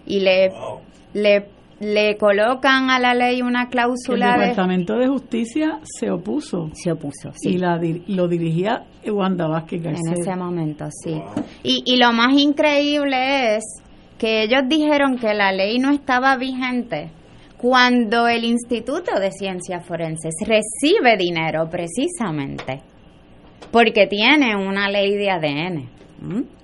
[0.07, 0.51] y le,
[1.15, 6.71] le le colocan a la ley una cláusula el Departamento de, Justicia se opuso.
[6.73, 7.51] Se opuso, sí.
[7.51, 10.13] Y la, lo dirigía Wanda Vázquez García.
[10.15, 11.21] En ese momento, sí.
[11.63, 13.65] Y, y lo más increíble es
[14.19, 17.11] que ellos dijeron que la ley no estaba vigente
[17.59, 22.81] cuando el Instituto de Ciencias Forenses recibe dinero precisamente
[23.71, 26.56] porque tiene una ley de ADN.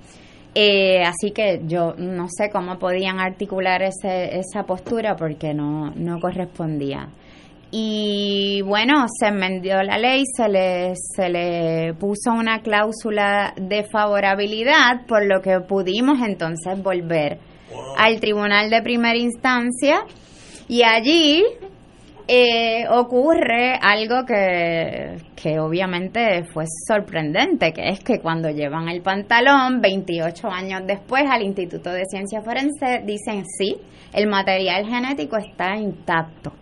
[0.55, 6.20] Eh, así que yo no sé cómo podían articular ese, esa postura porque no, no
[6.20, 7.09] correspondía.
[7.74, 15.07] Y bueno, se enmendió la ley, se le, se le puso una cláusula de favorabilidad,
[15.09, 17.39] por lo que pudimos entonces volver
[17.97, 20.05] al tribunal de primera instancia
[20.69, 21.43] y allí
[22.28, 29.81] eh, ocurre algo que, que obviamente fue sorprendente, que es que cuando llevan el pantalón,
[29.81, 33.77] 28 años después, al Instituto de Ciencias Forenses, dicen sí,
[34.12, 36.53] el material genético está intacto,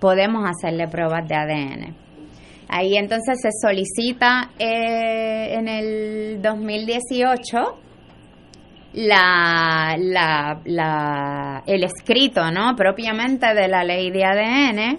[0.00, 1.96] podemos hacerle pruebas de ADN.
[2.68, 7.87] Ahí entonces se solicita eh, en el 2018
[8.98, 9.96] la,
[10.64, 12.74] la, el escrito, ¿no?
[12.74, 14.98] Propiamente de la ley de ADN.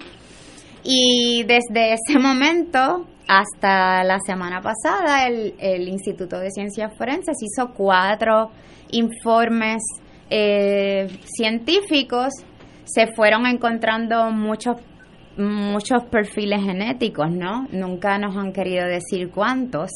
[0.83, 7.73] Y desde ese momento hasta la semana pasada, el, el Instituto de Ciencias Forenses hizo
[7.73, 8.51] cuatro
[8.91, 9.83] informes
[10.29, 12.29] eh, científicos.
[12.85, 14.77] Se fueron encontrando muchos
[15.37, 17.67] muchos perfiles genéticos, ¿no?
[17.71, 19.89] Nunca nos han querido decir cuántos.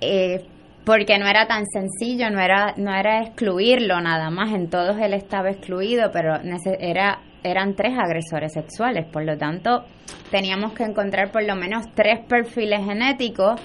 [0.00, 0.44] Eh,
[0.90, 5.14] porque no era tan sencillo, no era, no era excluirlo nada más, en todos él
[5.14, 6.34] estaba excluido, pero
[6.80, 9.84] era eran tres agresores sexuales, por lo tanto
[10.32, 13.60] teníamos que encontrar por lo menos tres perfiles genéticos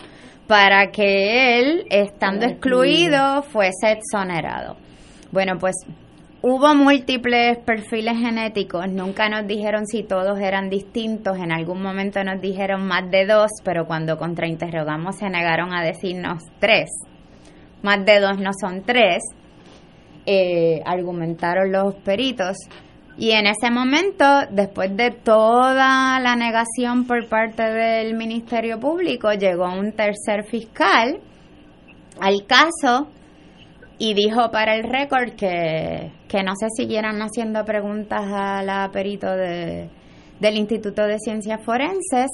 [0.46, 4.78] para que él, estando excluido, fuese exonerado.
[5.32, 5.78] Bueno, pues
[6.44, 12.40] hubo múltiples perfiles genéticos, nunca nos dijeron si todos eran distintos, en algún momento nos
[12.40, 16.92] dijeron más de dos, pero cuando contrainterrogamos se negaron a decirnos tres.
[17.86, 19.22] Más de dos no son tres,
[20.26, 22.58] eh, argumentaron los peritos.
[23.16, 29.66] Y en ese momento, después de toda la negación por parte del Ministerio Público, llegó
[29.66, 31.20] un tercer fiscal
[32.20, 33.08] al caso
[34.00, 39.30] y dijo para el récord que, que no se siguieran haciendo preguntas a la perito
[39.30, 39.92] de,
[40.40, 42.32] del Instituto de Ciencias Forenses,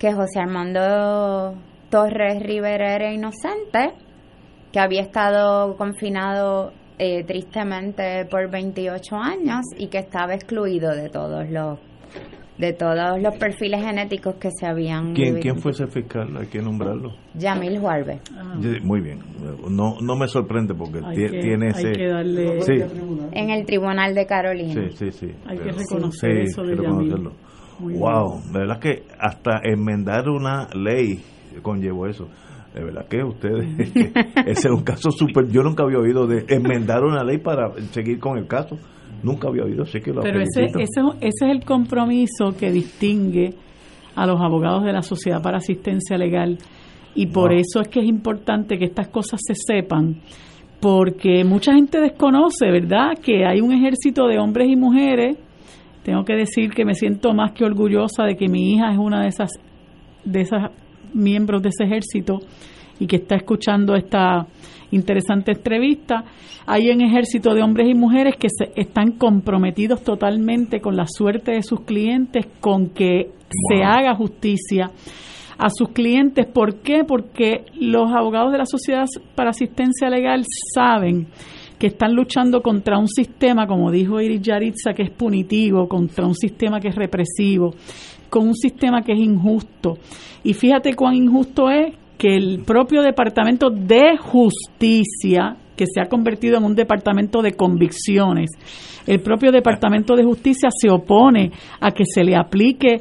[0.00, 1.54] que José Armando
[1.90, 3.94] Torres Rivera era inocente,
[4.72, 11.48] que había estado confinado eh, tristemente por 28 años y que estaba excluido de todos
[11.48, 11.78] los
[12.58, 16.36] de todos los perfiles genéticos que se habían ¿Quién, ¿quién fue ese fiscal?
[16.36, 17.14] Hay que nombrarlo.
[17.32, 18.20] Yamil Juarbe.
[18.36, 18.54] Ah.
[18.82, 19.20] Muy bien.
[19.70, 21.88] No, no me sorprende porque tiene ese...
[21.88, 22.60] Hay que darle...
[22.60, 22.74] Sí.
[23.32, 24.74] En el Tribunal de Carolina.
[24.74, 25.34] Sí, sí, sí.
[25.46, 27.32] Hay que reconocer eso de reconocerlo.
[27.80, 31.18] Wow, de verdad que hasta enmendar una ley
[31.62, 32.28] conllevó eso.
[32.74, 33.66] De verdad que ustedes,
[34.46, 38.20] ese es un caso súper, yo nunca había oído de enmendar una ley para seguir
[38.20, 38.76] con el caso.
[39.22, 43.54] Nunca había oído, sé que lo Pero ese, ese, ese es el compromiso que distingue
[44.14, 46.58] a los abogados de la Sociedad para Asistencia Legal
[47.14, 50.20] y por eso es que es importante que estas cosas se sepan
[50.80, 55.36] porque mucha gente desconoce, ¿verdad?, que hay un ejército de hombres y mujeres.
[56.02, 59.22] Tengo que decir que me siento más que orgullosa de que mi hija es una
[59.22, 59.50] de esas
[60.24, 60.70] de esas
[61.14, 62.40] miembros de ese ejército
[62.98, 64.46] y que está escuchando esta
[64.90, 66.24] interesante entrevista.
[66.66, 71.52] Hay un ejército de hombres y mujeres que se, están comprometidos totalmente con la suerte
[71.52, 73.30] de sus clientes, con que
[73.68, 74.90] se haga justicia
[75.58, 76.46] a sus clientes.
[76.46, 77.04] ¿Por qué?
[77.04, 81.28] Porque los abogados de la Sociedad para Asistencia Legal saben
[81.78, 86.34] que están luchando contra un sistema, como dijo Iris Yaritza, que es punitivo, contra un
[86.34, 87.74] sistema que es represivo,
[88.30, 89.98] con un sistema que es injusto.
[90.42, 96.58] Y fíjate cuán injusto es que el propio Departamento de Justicia, que se ha convertido
[96.58, 98.50] en un departamento de convicciones,
[99.06, 101.50] el propio Departamento de Justicia se opone
[101.80, 102.98] a que se le aplique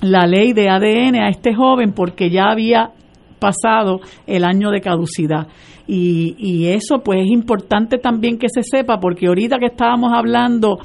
[0.00, 2.90] la ley de ADN a este joven porque ya había
[3.38, 5.48] pasado el año de caducidad.
[5.88, 10.78] Y, y eso pues es importante también que se sepa porque ahorita que estábamos hablando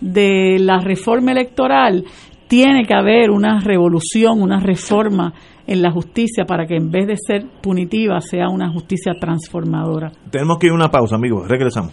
[0.00, 2.04] de la reforma electoral,
[2.48, 5.32] tiene que haber una revolución, una reforma
[5.66, 10.12] en la justicia para que en vez de ser punitiva sea una justicia transformadora.
[10.30, 11.48] Tenemos que ir a una pausa, amigos.
[11.48, 11.92] Regresamos.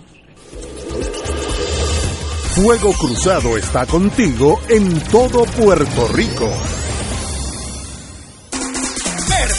[2.56, 6.48] Fuego Cruzado está contigo en todo Puerto Rico.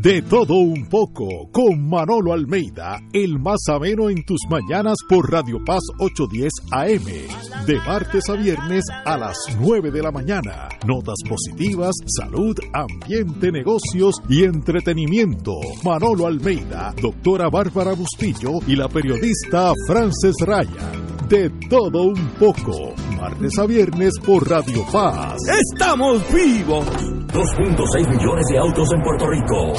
[0.00, 5.58] De todo un poco, con Manolo Almeida, el más ameno en tus mañanas por Radio
[5.66, 10.68] Paz 810 AM, de martes a viernes a las 9 de la mañana.
[10.86, 15.54] Notas positivas, salud, ambiente, negocios y entretenimiento.
[15.82, 21.28] Manolo Almeida, doctora Bárbara Bustillo y la periodista Frances Ryan.
[21.28, 25.38] De todo un poco, martes a viernes por Radio Paz.
[25.72, 26.86] ¡Estamos vivos!
[27.32, 29.74] 2.6 millones de autos en Puerto Rico,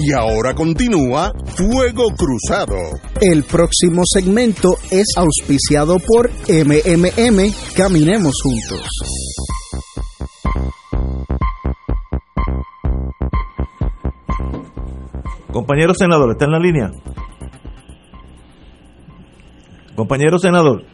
[0.00, 2.76] Y ahora continúa Fuego Cruzado.
[3.20, 8.86] El próximo segmento es auspiciado por MMM Caminemos Juntos.
[15.52, 16.90] Compañero senador, ¿está en la línea?
[19.96, 20.84] Compañero senador.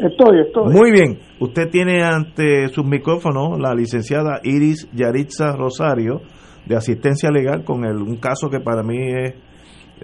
[0.00, 0.72] Estoy, estoy.
[0.72, 1.20] Muy bien.
[1.38, 6.22] Usted tiene ante sus micrófonos la licenciada Iris Yaritza Rosario
[6.66, 9.34] de asistencia legal con el, un caso que para mí es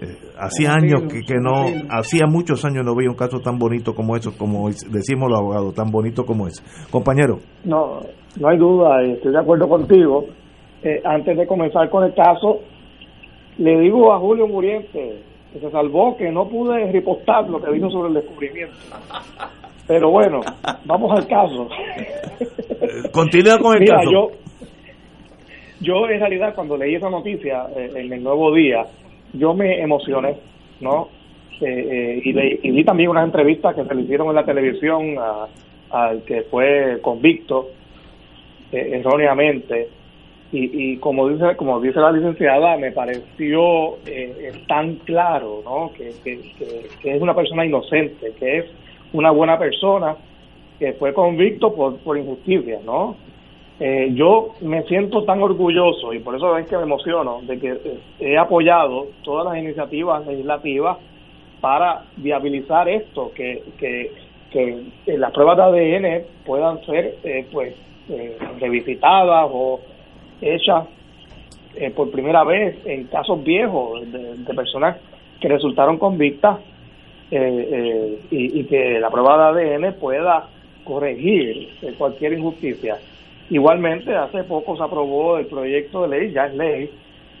[0.01, 3.93] eh, hacía años que, que, no hacía muchos años no veía un caso tan bonito
[3.93, 6.63] como eso como decimos los abogados tan bonito como ese.
[6.89, 7.39] Compañero.
[7.65, 7.99] No
[8.39, 10.25] no hay duda estoy de acuerdo contigo.
[10.83, 12.61] Eh, antes de comenzar con el caso
[13.57, 15.21] le digo a Julio Muriente
[15.51, 18.75] que se salvó que no pude ripostar lo que dijo sobre el descubrimiento.
[19.85, 20.39] Pero bueno
[20.85, 21.67] vamos al caso.
[23.11, 24.11] Continúa con el Mira, caso.
[24.11, 24.48] yo
[25.81, 28.85] yo en realidad cuando leí esa noticia eh, en el nuevo día
[29.33, 30.37] yo me emocioné
[30.81, 31.09] no
[31.61, 34.45] eh, eh, y, le, y vi también unas entrevistas que se le hicieron en la
[34.45, 35.15] televisión
[35.89, 37.69] al que fue convicto
[38.71, 39.89] eh, erróneamente.
[40.51, 46.11] Y, y como dice como dice la licenciada me pareció eh, tan claro no que,
[46.23, 48.65] que, que, que es una persona inocente que es
[49.13, 50.15] una buena persona
[50.79, 53.15] que fue convicto por por injusticia no
[53.79, 57.69] eh, yo me siento tan orgulloso y por eso es que me emociono de que
[57.71, 60.97] eh, he apoyado todas las iniciativas legislativas
[61.61, 64.11] para viabilizar esto, que, que,
[64.51, 67.73] que las pruebas de ADN puedan ser eh, pues
[68.09, 69.79] eh, revisitadas o
[70.41, 70.85] hechas
[71.75, 74.97] eh, por primera vez en casos viejos de, personas
[75.39, 76.57] que resultaron convictas
[77.29, 80.47] eh, y, y que la prueba de ADN pueda
[80.83, 81.69] corregir
[81.99, 82.97] cualquier injusticia.
[83.49, 86.91] Igualmente, hace poco se aprobó el proyecto de ley, ya es ley,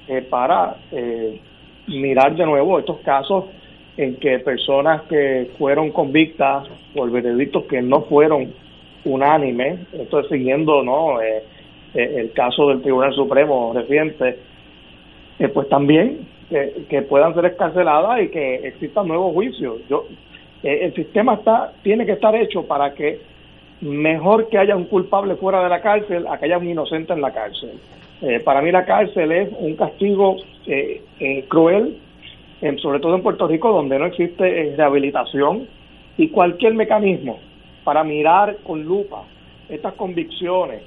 [0.07, 1.39] eh, para eh,
[1.87, 3.45] mirar de nuevo estos casos
[3.95, 8.51] en que personas que fueron convictas por veredictos que no fueron
[9.05, 11.43] unánimes, esto es siguiendo no eh,
[11.93, 14.37] el caso del Tribunal Supremo reciente,
[15.53, 16.27] pues también
[16.89, 19.77] que puedan ser escarceladas y que existan nuevos juicios.
[19.89, 20.05] Yo,
[20.61, 23.19] el sistema está tiene que estar hecho para que
[23.81, 27.21] mejor que haya un culpable fuera de la cárcel a que haya un inocente en
[27.21, 27.79] la cárcel.
[28.21, 31.97] Eh, para mí la cárcel es un castigo eh, eh, cruel,
[32.81, 35.65] sobre todo en Puerto Rico, donde no existe rehabilitación
[36.17, 37.39] y cualquier mecanismo
[37.85, 39.23] para mirar con lupa
[39.69, 40.81] estas convicciones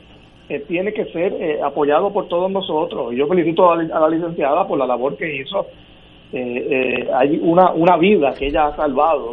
[0.68, 3.14] tiene que ser apoyado por todos nosotros.
[3.14, 5.66] Y yo felicito a la, a la licenciada por la labor que hizo.
[6.30, 9.32] hay una, una vida que ella ha salvado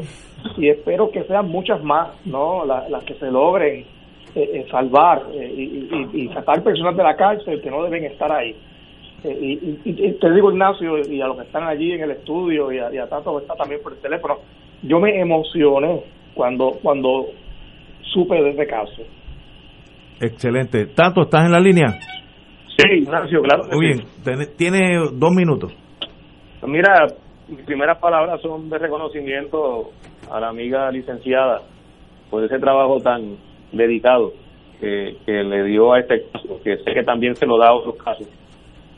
[0.57, 2.65] y espero que sean muchas más, ¿no?
[2.65, 3.85] las que se logren
[4.35, 8.05] eh, eh, salvar eh, y, y, y, sacar personas de la cárcel que no deben
[8.05, 8.55] estar ahí.
[9.23, 12.79] Y, y, te digo, Ignacio, y a los que están allí en el estudio y
[12.79, 14.37] a, y a Tato que está también por el teléfono,
[14.83, 16.03] yo me emocioné
[16.35, 17.25] cuando, cuando
[18.13, 19.01] supe de ese caso.
[20.21, 20.85] Excelente.
[20.87, 21.87] Tato, ¿estás en la línea?
[22.77, 23.63] Sí, Ignacio, claro.
[23.73, 24.79] Muy bien, tiene
[25.11, 25.75] dos minutos.
[26.65, 27.07] Mira,
[27.49, 29.91] mis primeras palabras son de reconocimiento
[30.29, 31.61] a la amiga licenciada
[32.29, 33.37] por ese trabajo tan
[33.71, 34.33] dedicado
[34.79, 37.73] que, que le dio a este caso, que sé que también se lo da a
[37.73, 38.27] otros casos,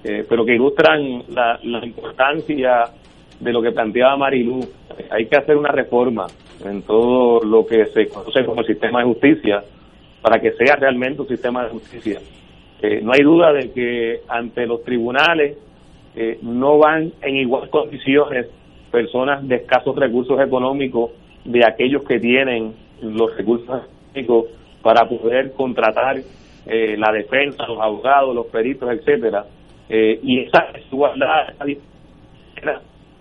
[0.03, 2.85] eh, pero que ilustran la, importancia
[3.39, 4.59] de lo que planteaba Marilu.
[5.09, 6.27] Hay que hacer una reforma
[6.63, 9.63] en todo lo que se conoce como el sistema de justicia
[10.21, 12.19] para que sea realmente un sistema de justicia.
[12.81, 15.57] Eh, no hay duda de que ante los tribunales
[16.15, 18.47] eh, no van en igual condiciones
[18.91, 21.11] personas de escasos recursos económicos
[21.45, 23.83] de aquellos que tienen los recursos
[24.81, 26.17] para poder contratar
[26.65, 29.45] eh, la defensa, los abogados, los peritos, etcétera.
[29.89, 31.53] Eh, y esa desigualdad,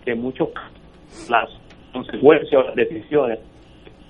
[0.04, 0.50] que muchos
[1.28, 1.50] las
[1.92, 3.40] consecuencias las decisiones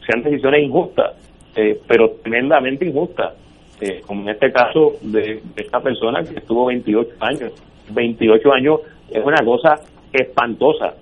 [0.06, 1.16] sean decisiones injustas,
[1.56, 3.34] eh, pero tremendamente injustas,
[3.80, 7.52] eh, como en este caso de, de esta persona que estuvo 28 años.
[7.92, 8.80] 28 años
[9.10, 9.80] es una cosa
[10.12, 10.94] espantosa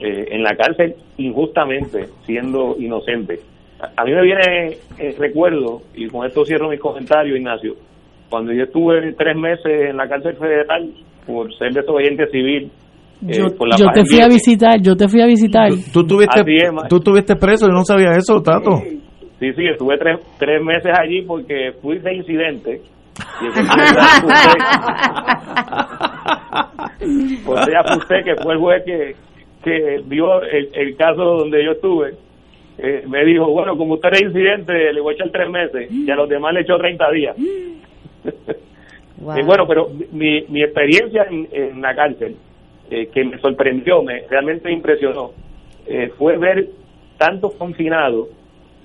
[0.00, 3.40] eh, en la cárcel injustamente siendo inocente.
[3.80, 7.74] A, a mí me viene el recuerdo, y con esto cierro mis comentarios, Ignacio,
[8.28, 10.90] cuando yo estuve tres meses en la cárcel federal
[11.26, 12.70] por ser desobediente civil.
[13.26, 13.46] Eh, yo,
[13.78, 15.70] yo te fui a visitar, yo te fui a visitar.
[15.92, 16.42] ¿Tú, tú tuviste,
[16.88, 17.66] tú tuviste preso?
[17.66, 18.76] Yo no sabía eso, Tato.
[19.38, 22.80] Sí, sí, estuve tres, tres meses allí porque fui de incidente
[27.46, 29.16] o sea, usted que fue el juez que,
[29.66, 32.14] que vio el, el caso donde yo estuve,
[32.78, 36.08] eh, me dijo, bueno, como usted era incidente, le voy a echar tres meses, y
[36.08, 37.36] a los demás le echó 30 días.
[39.18, 39.34] Wow.
[39.46, 42.36] bueno, pero mi, mi experiencia en, en la cárcel
[42.90, 45.30] eh, que me sorprendió, me realmente me impresionó,
[46.18, 46.68] fue ver
[47.16, 48.28] tantos confinados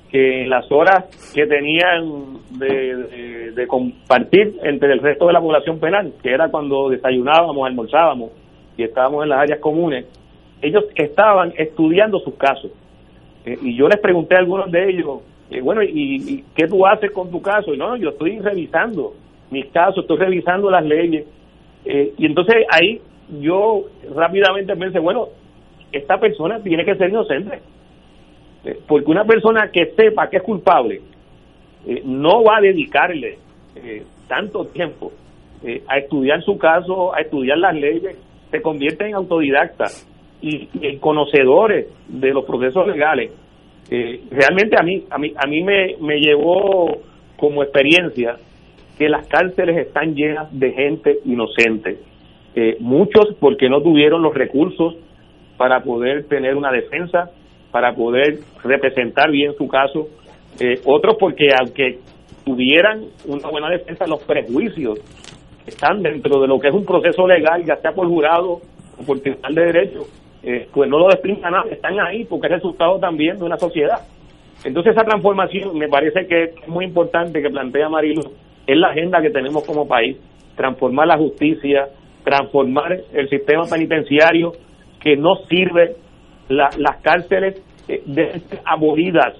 [0.10, 5.82] que en las horas que tenían de, de, compartir entre el resto de la población
[5.82, 8.32] penal, que era cuando desayunábamos, almorzábamos
[8.78, 10.06] y estábamos en las áreas comunes,
[10.62, 12.72] ellos estaban estudiando sus casos.
[13.46, 17.12] Eh, y yo les pregunté a algunos de ellos, eh, bueno, ¿y, qué tú haces
[17.12, 17.74] con tu caso?
[17.74, 19.14] Y no, yo estoy revisando
[19.50, 21.26] mis casos, estoy revisando las leyes.
[21.86, 23.02] Eh, y entonces ahí
[23.40, 23.86] yo
[24.16, 25.30] rápidamente pensé, bueno,
[25.92, 27.60] esta persona tiene que ser inocente
[28.88, 31.02] porque una persona que sepa que es culpable
[32.06, 33.40] no va a dedicarle
[34.28, 35.12] tanto tiempo
[35.88, 38.16] a estudiar su caso, a estudiar las leyes,
[38.52, 40.08] se convierte en autodidactas
[40.42, 43.32] y, conocedores de los procesos legales.
[43.90, 47.02] realmente a mí, a mí, a mí me, me llevó
[47.38, 48.38] como experiencia
[48.98, 51.98] que las cárceles están llenas de gente inocente.
[52.80, 54.96] muchos porque no tuvieron los recursos
[55.62, 57.30] para poder tener una defensa,
[57.72, 60.08] para poder representar bien su caso.
[60.60, 62.00] Eh, otros porque aunque
[62.44, 65.00] tuvieran una buena defensa, los prejuicios
[65.68, 68.60] están dentro de lo que es un proceso legal, ya sea por jurado
[69.00, 70.00] o por tribunal de derecho,
[70.44, 74.00] eh, pues no lo desprinta nada, están ahí porque es resultado también de una sociedad.
[74.64, 78.22] Entonces esa transformación me parece que es muy importante que plantea Marilo,
[78.68, 80.18] es la agenda que tenemos como país,
[80.56, 81.88] transformar la justicia,
[82.24, 84.52] transformar el sistema penitenciario
[85.00, 85.96] que no sirve
[86.50, 89.36] las cárceles eh, deben ser abolidas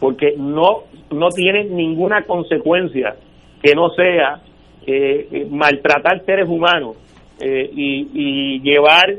[0.00, 0.82] porque no,
[1.12, 3.14] no tienen ninguna consecuencia
[3.62, 4.40] que no sea
[4.84, 6.96] eh, eh, maltratar seres humanos
[7.44, 9.14] y, llevar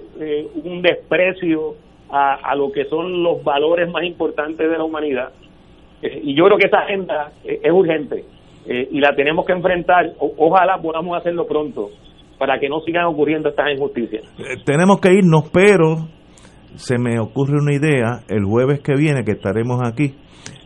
[0.63, 1.75] un desprecio
[2.09, 5.29] a, lo que son los valores más importantes de la humanidad.
[6.01, 8.23] y yo creo que esa agenda es urgente
[8.65, 10.11] y la tenemos que enfrentar.
[10.19, 11.89] ojalá podamos hacerlo pronto
[12.37, 14.23] para que no sigan ocurriendo estas injusticias.
[14.65, 16.07] tenemos que irnos, pero
[16.75, 20.13] se me ocurre una idea, el jueves que viene que estaremos aquí,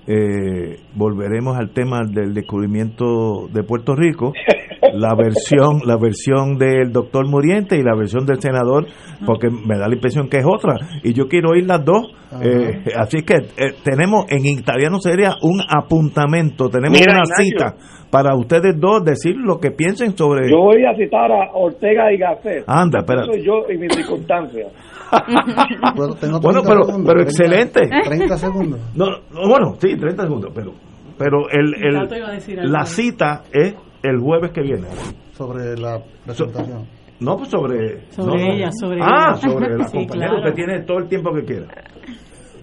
[0.08, 4.32] eh, volveremos al tema del descubrimiento de Puerto Rico,
[4.98, 8.86] la versión, la versión del doctor Muriente y la versión del senador,
[9.26, 12.14] porque me da la impresión que es otra, y yo quiero oír las dos.
[12.42, 17.76] Eh, así que eh, tenemos, en italiano sería un apuntamiento, tenemos una cita
[18.12, 20.50] para ustedes dos decir lo que piensen sobre.
[20.50, 22.64] Yo voy a citar a Ortega y Gasset.
[22.68, 23.24] Anda, espera.
[23.24, 24.72] Soy yo y mis circunstancias.
[26.42, 27.82] bueno, pero, pero excelente.
[27.88, 28.80] 30 segundos.
[28.94, 29.06] No,
[29.48, 30.74] bueno, sí, 30 segundos, pero
[31.18, 34.88] pero el, el la cita es el jueves que viene.
[35.34, 36.88] Sobre la presentación.
[37.20, 38.10] no, pues sobre...
[38.12, 40.36] Sobre ella, sobre Ah, sobre la compañera.
[40.38, 41.68] Usted tiene todo el tiempo que quiera.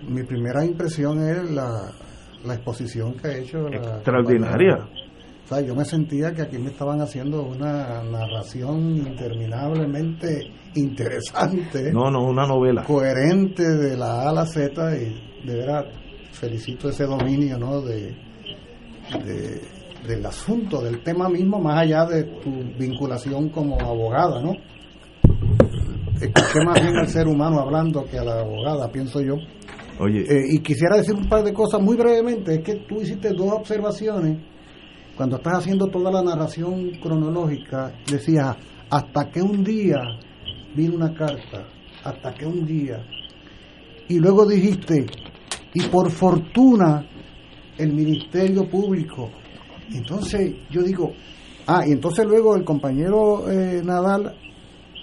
[0.08, 1.90] Mi primera impresión es la,
[2.44, 3.68] la exposición que ha hecho.
[3.68, 4.78] La Extraordinaria.
[5.44, 11.92] O sea, yo me sentía que aquí me estaban haciendo una narración interminablemente interesante.
[11.92, 12.84] No, no, una novela.
[12.84, 15.84] Coherente de la A a la Z y de verdad
[16.32, 17.80] felicito ese dominio, ¿no?
[17.82, 18.14] De,
[20.06, 24.52] del asunto, del tema mismo, más allá de tu vinculación como abogada, ¿no?
[26.20, 29.36] Escuché más bien al ser humano hablando que a la abogada, pienso yo.
[29.98, 30.20] Oye.
[30.20, 32.54] Eh, y quisiera decir un par de cosas muy brevemente.
[32.54, 34.38] Es que tú hiciste dos observaciones
[35.16, 37.92] cuando estás haciendo toda la narración cronológica.
[38.10, 38.56] Decías,
[38.90, 40.00] hasta que un día
[40.74, 41.66] vino una carta,
[42.04, 43.04] hasta que un día.
[44.08, 45.06] Y luego dijiste,
[45.72, 47.06] y por fortuna
[47.78, 49.30] el Ministerio Público.
[49.92, 51.12] Entonces yo digo,
[51.66, 54.34] ah, y entonces luego el compañero eh, Nadal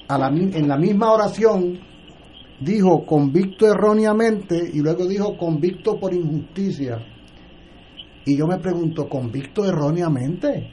[0.08, 1.80] a la, en la misma oración
[2.60, 7.00] dijo convicto erróneamente y luego dijo convicto por injusticia.
[8.26, 10.70] Y yo me pregunto, ¿convicto erróneamente?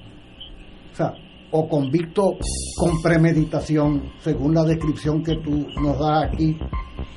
[0.93, 1.15] O sea,
[1.51, 2.37] o convicto
[2.77, 6.59] con premeditación, según la descripción que tú nos das aquí,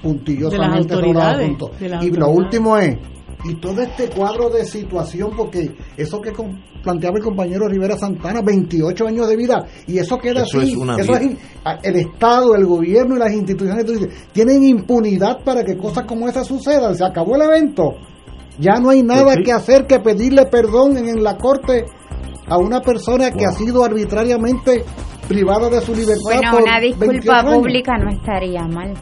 [0.01, 0.95] puntillosamente
[2.01, 2.97] Y lo último es,
[3.43, 6.31] y todo este cuadro de situación, porque eso que
[6.83, 11.37] planteaba el compañero Rivera Santana, 28 años de vida, y eso queda así, eso es,
[11.83, 13.85] el Estado, el gobierno y las instituciones
[14.31, 17.95] tienen impunidad para que cosas como esas sucedan, se acabó el evento,
[18.59, 21.85] ya no hay nada pues que hacer que pedirle perdón en, la corte
[22.47, 24.83] a una persona que ha sido arbitrariamente
[25.27, 26.21] privada de su libertad.
[26.23, 28.93] Bueno, una disculpa pública no estaría mal.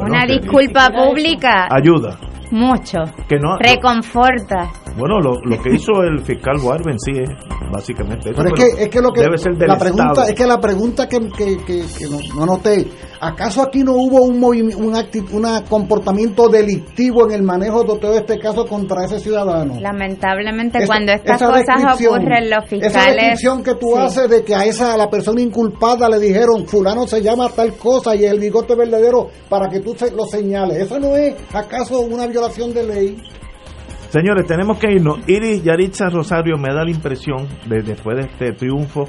[0.00, 1.68] Una disculpa pública.
[1.70, 2.18] Ayuda.
[2.52, 2.98] Mucho.
[3.26, 4.70] Que no, Reconforta.
[4.98, 7.30] Bueno, lo, lo que hizo el fiscal Warben sí es
[7.72, 8.42] básicamente eso.
[8.42, 11.08] Pero es que, es que lo que debe ser la pregunta es que la pregunta
[11.08, 11.82] que, que, que,
[12.36, 12.86] no, noté,
[13.22, 18.18] ¿acaso aquí no hubo un movimiento, un, un comportamiento delictivo en el manejo de todo
[18.18, 19.80] este caso contra ese ciudadano?
[19.80, 24.66] Lamentablemente cuando estas cosas ocurren los fiscales esa descripción que tú haces de que a
[24.66, 28.74] esa a la persona inculpada le dijeron fulano se llama tal cosa y el bigote
[28.74, 33.22] verdadero para que tú se, lo señales, ¿eso no es acaso una violación de ley?
[34.08, 35.20] Señores, tenemos que irnos.
[35.26, 39.08] Iris Yaritza Rosario me da la impresión, de, después de este triunfo,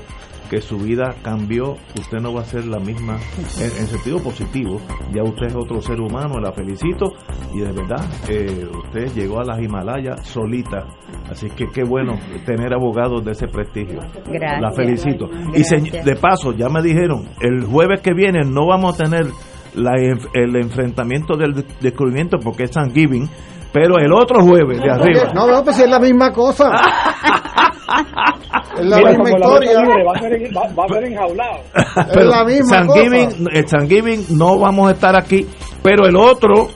[0.50, 1.74] que su vida cambió.
[2.00, 3.18] Usted no va a ser la misma
[3.60, 4.80] en, sentido positivo.
[5.14, 7.12] Ya usted es otro ser humano, la felicito.
[7.54, 10.86] Y de verdad, eh, usted llegó a las Himalayas solita.
[11.30, 14.00] Así que qué bueno tener abogados de ese prestigio.
[14.26, 14.62] Gracias.
[14.62, 15.30] La felicito.
[15.54, 15.64] Y
[16.04, 19.26] de paso, ya me dijeron, el jueves que viene no vamos a tener
[19.76, 19.92] la,
[20.34, 23.30] el enfrentamiento del descubrimiento porque es Thanksgiving
[23.74, 25.32] pero el otro jueves de arriba.
[25.34, 26.70] No, no, pues es la misma cosa.
[28.78, 29.80] es la misma historia.
[29.80, 31.60] va, a ser, va, a ser enjaulado.
[32.20, 33.02] es la misma cosa.
[33.52, 35.48] El Thanksgiving no vamos a estar aquí,
[35.82, 36.70] pero el otro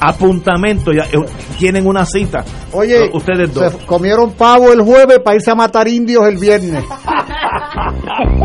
[0.00, 1.24] apuntamento, ya eh,
[1.58, 2.44] tienen una cita.
[2.72, 3.72] Oye, ustedes dos.
[3.72, 6.84] Se comieron pavo el jueves para irse a matar indios el viernes.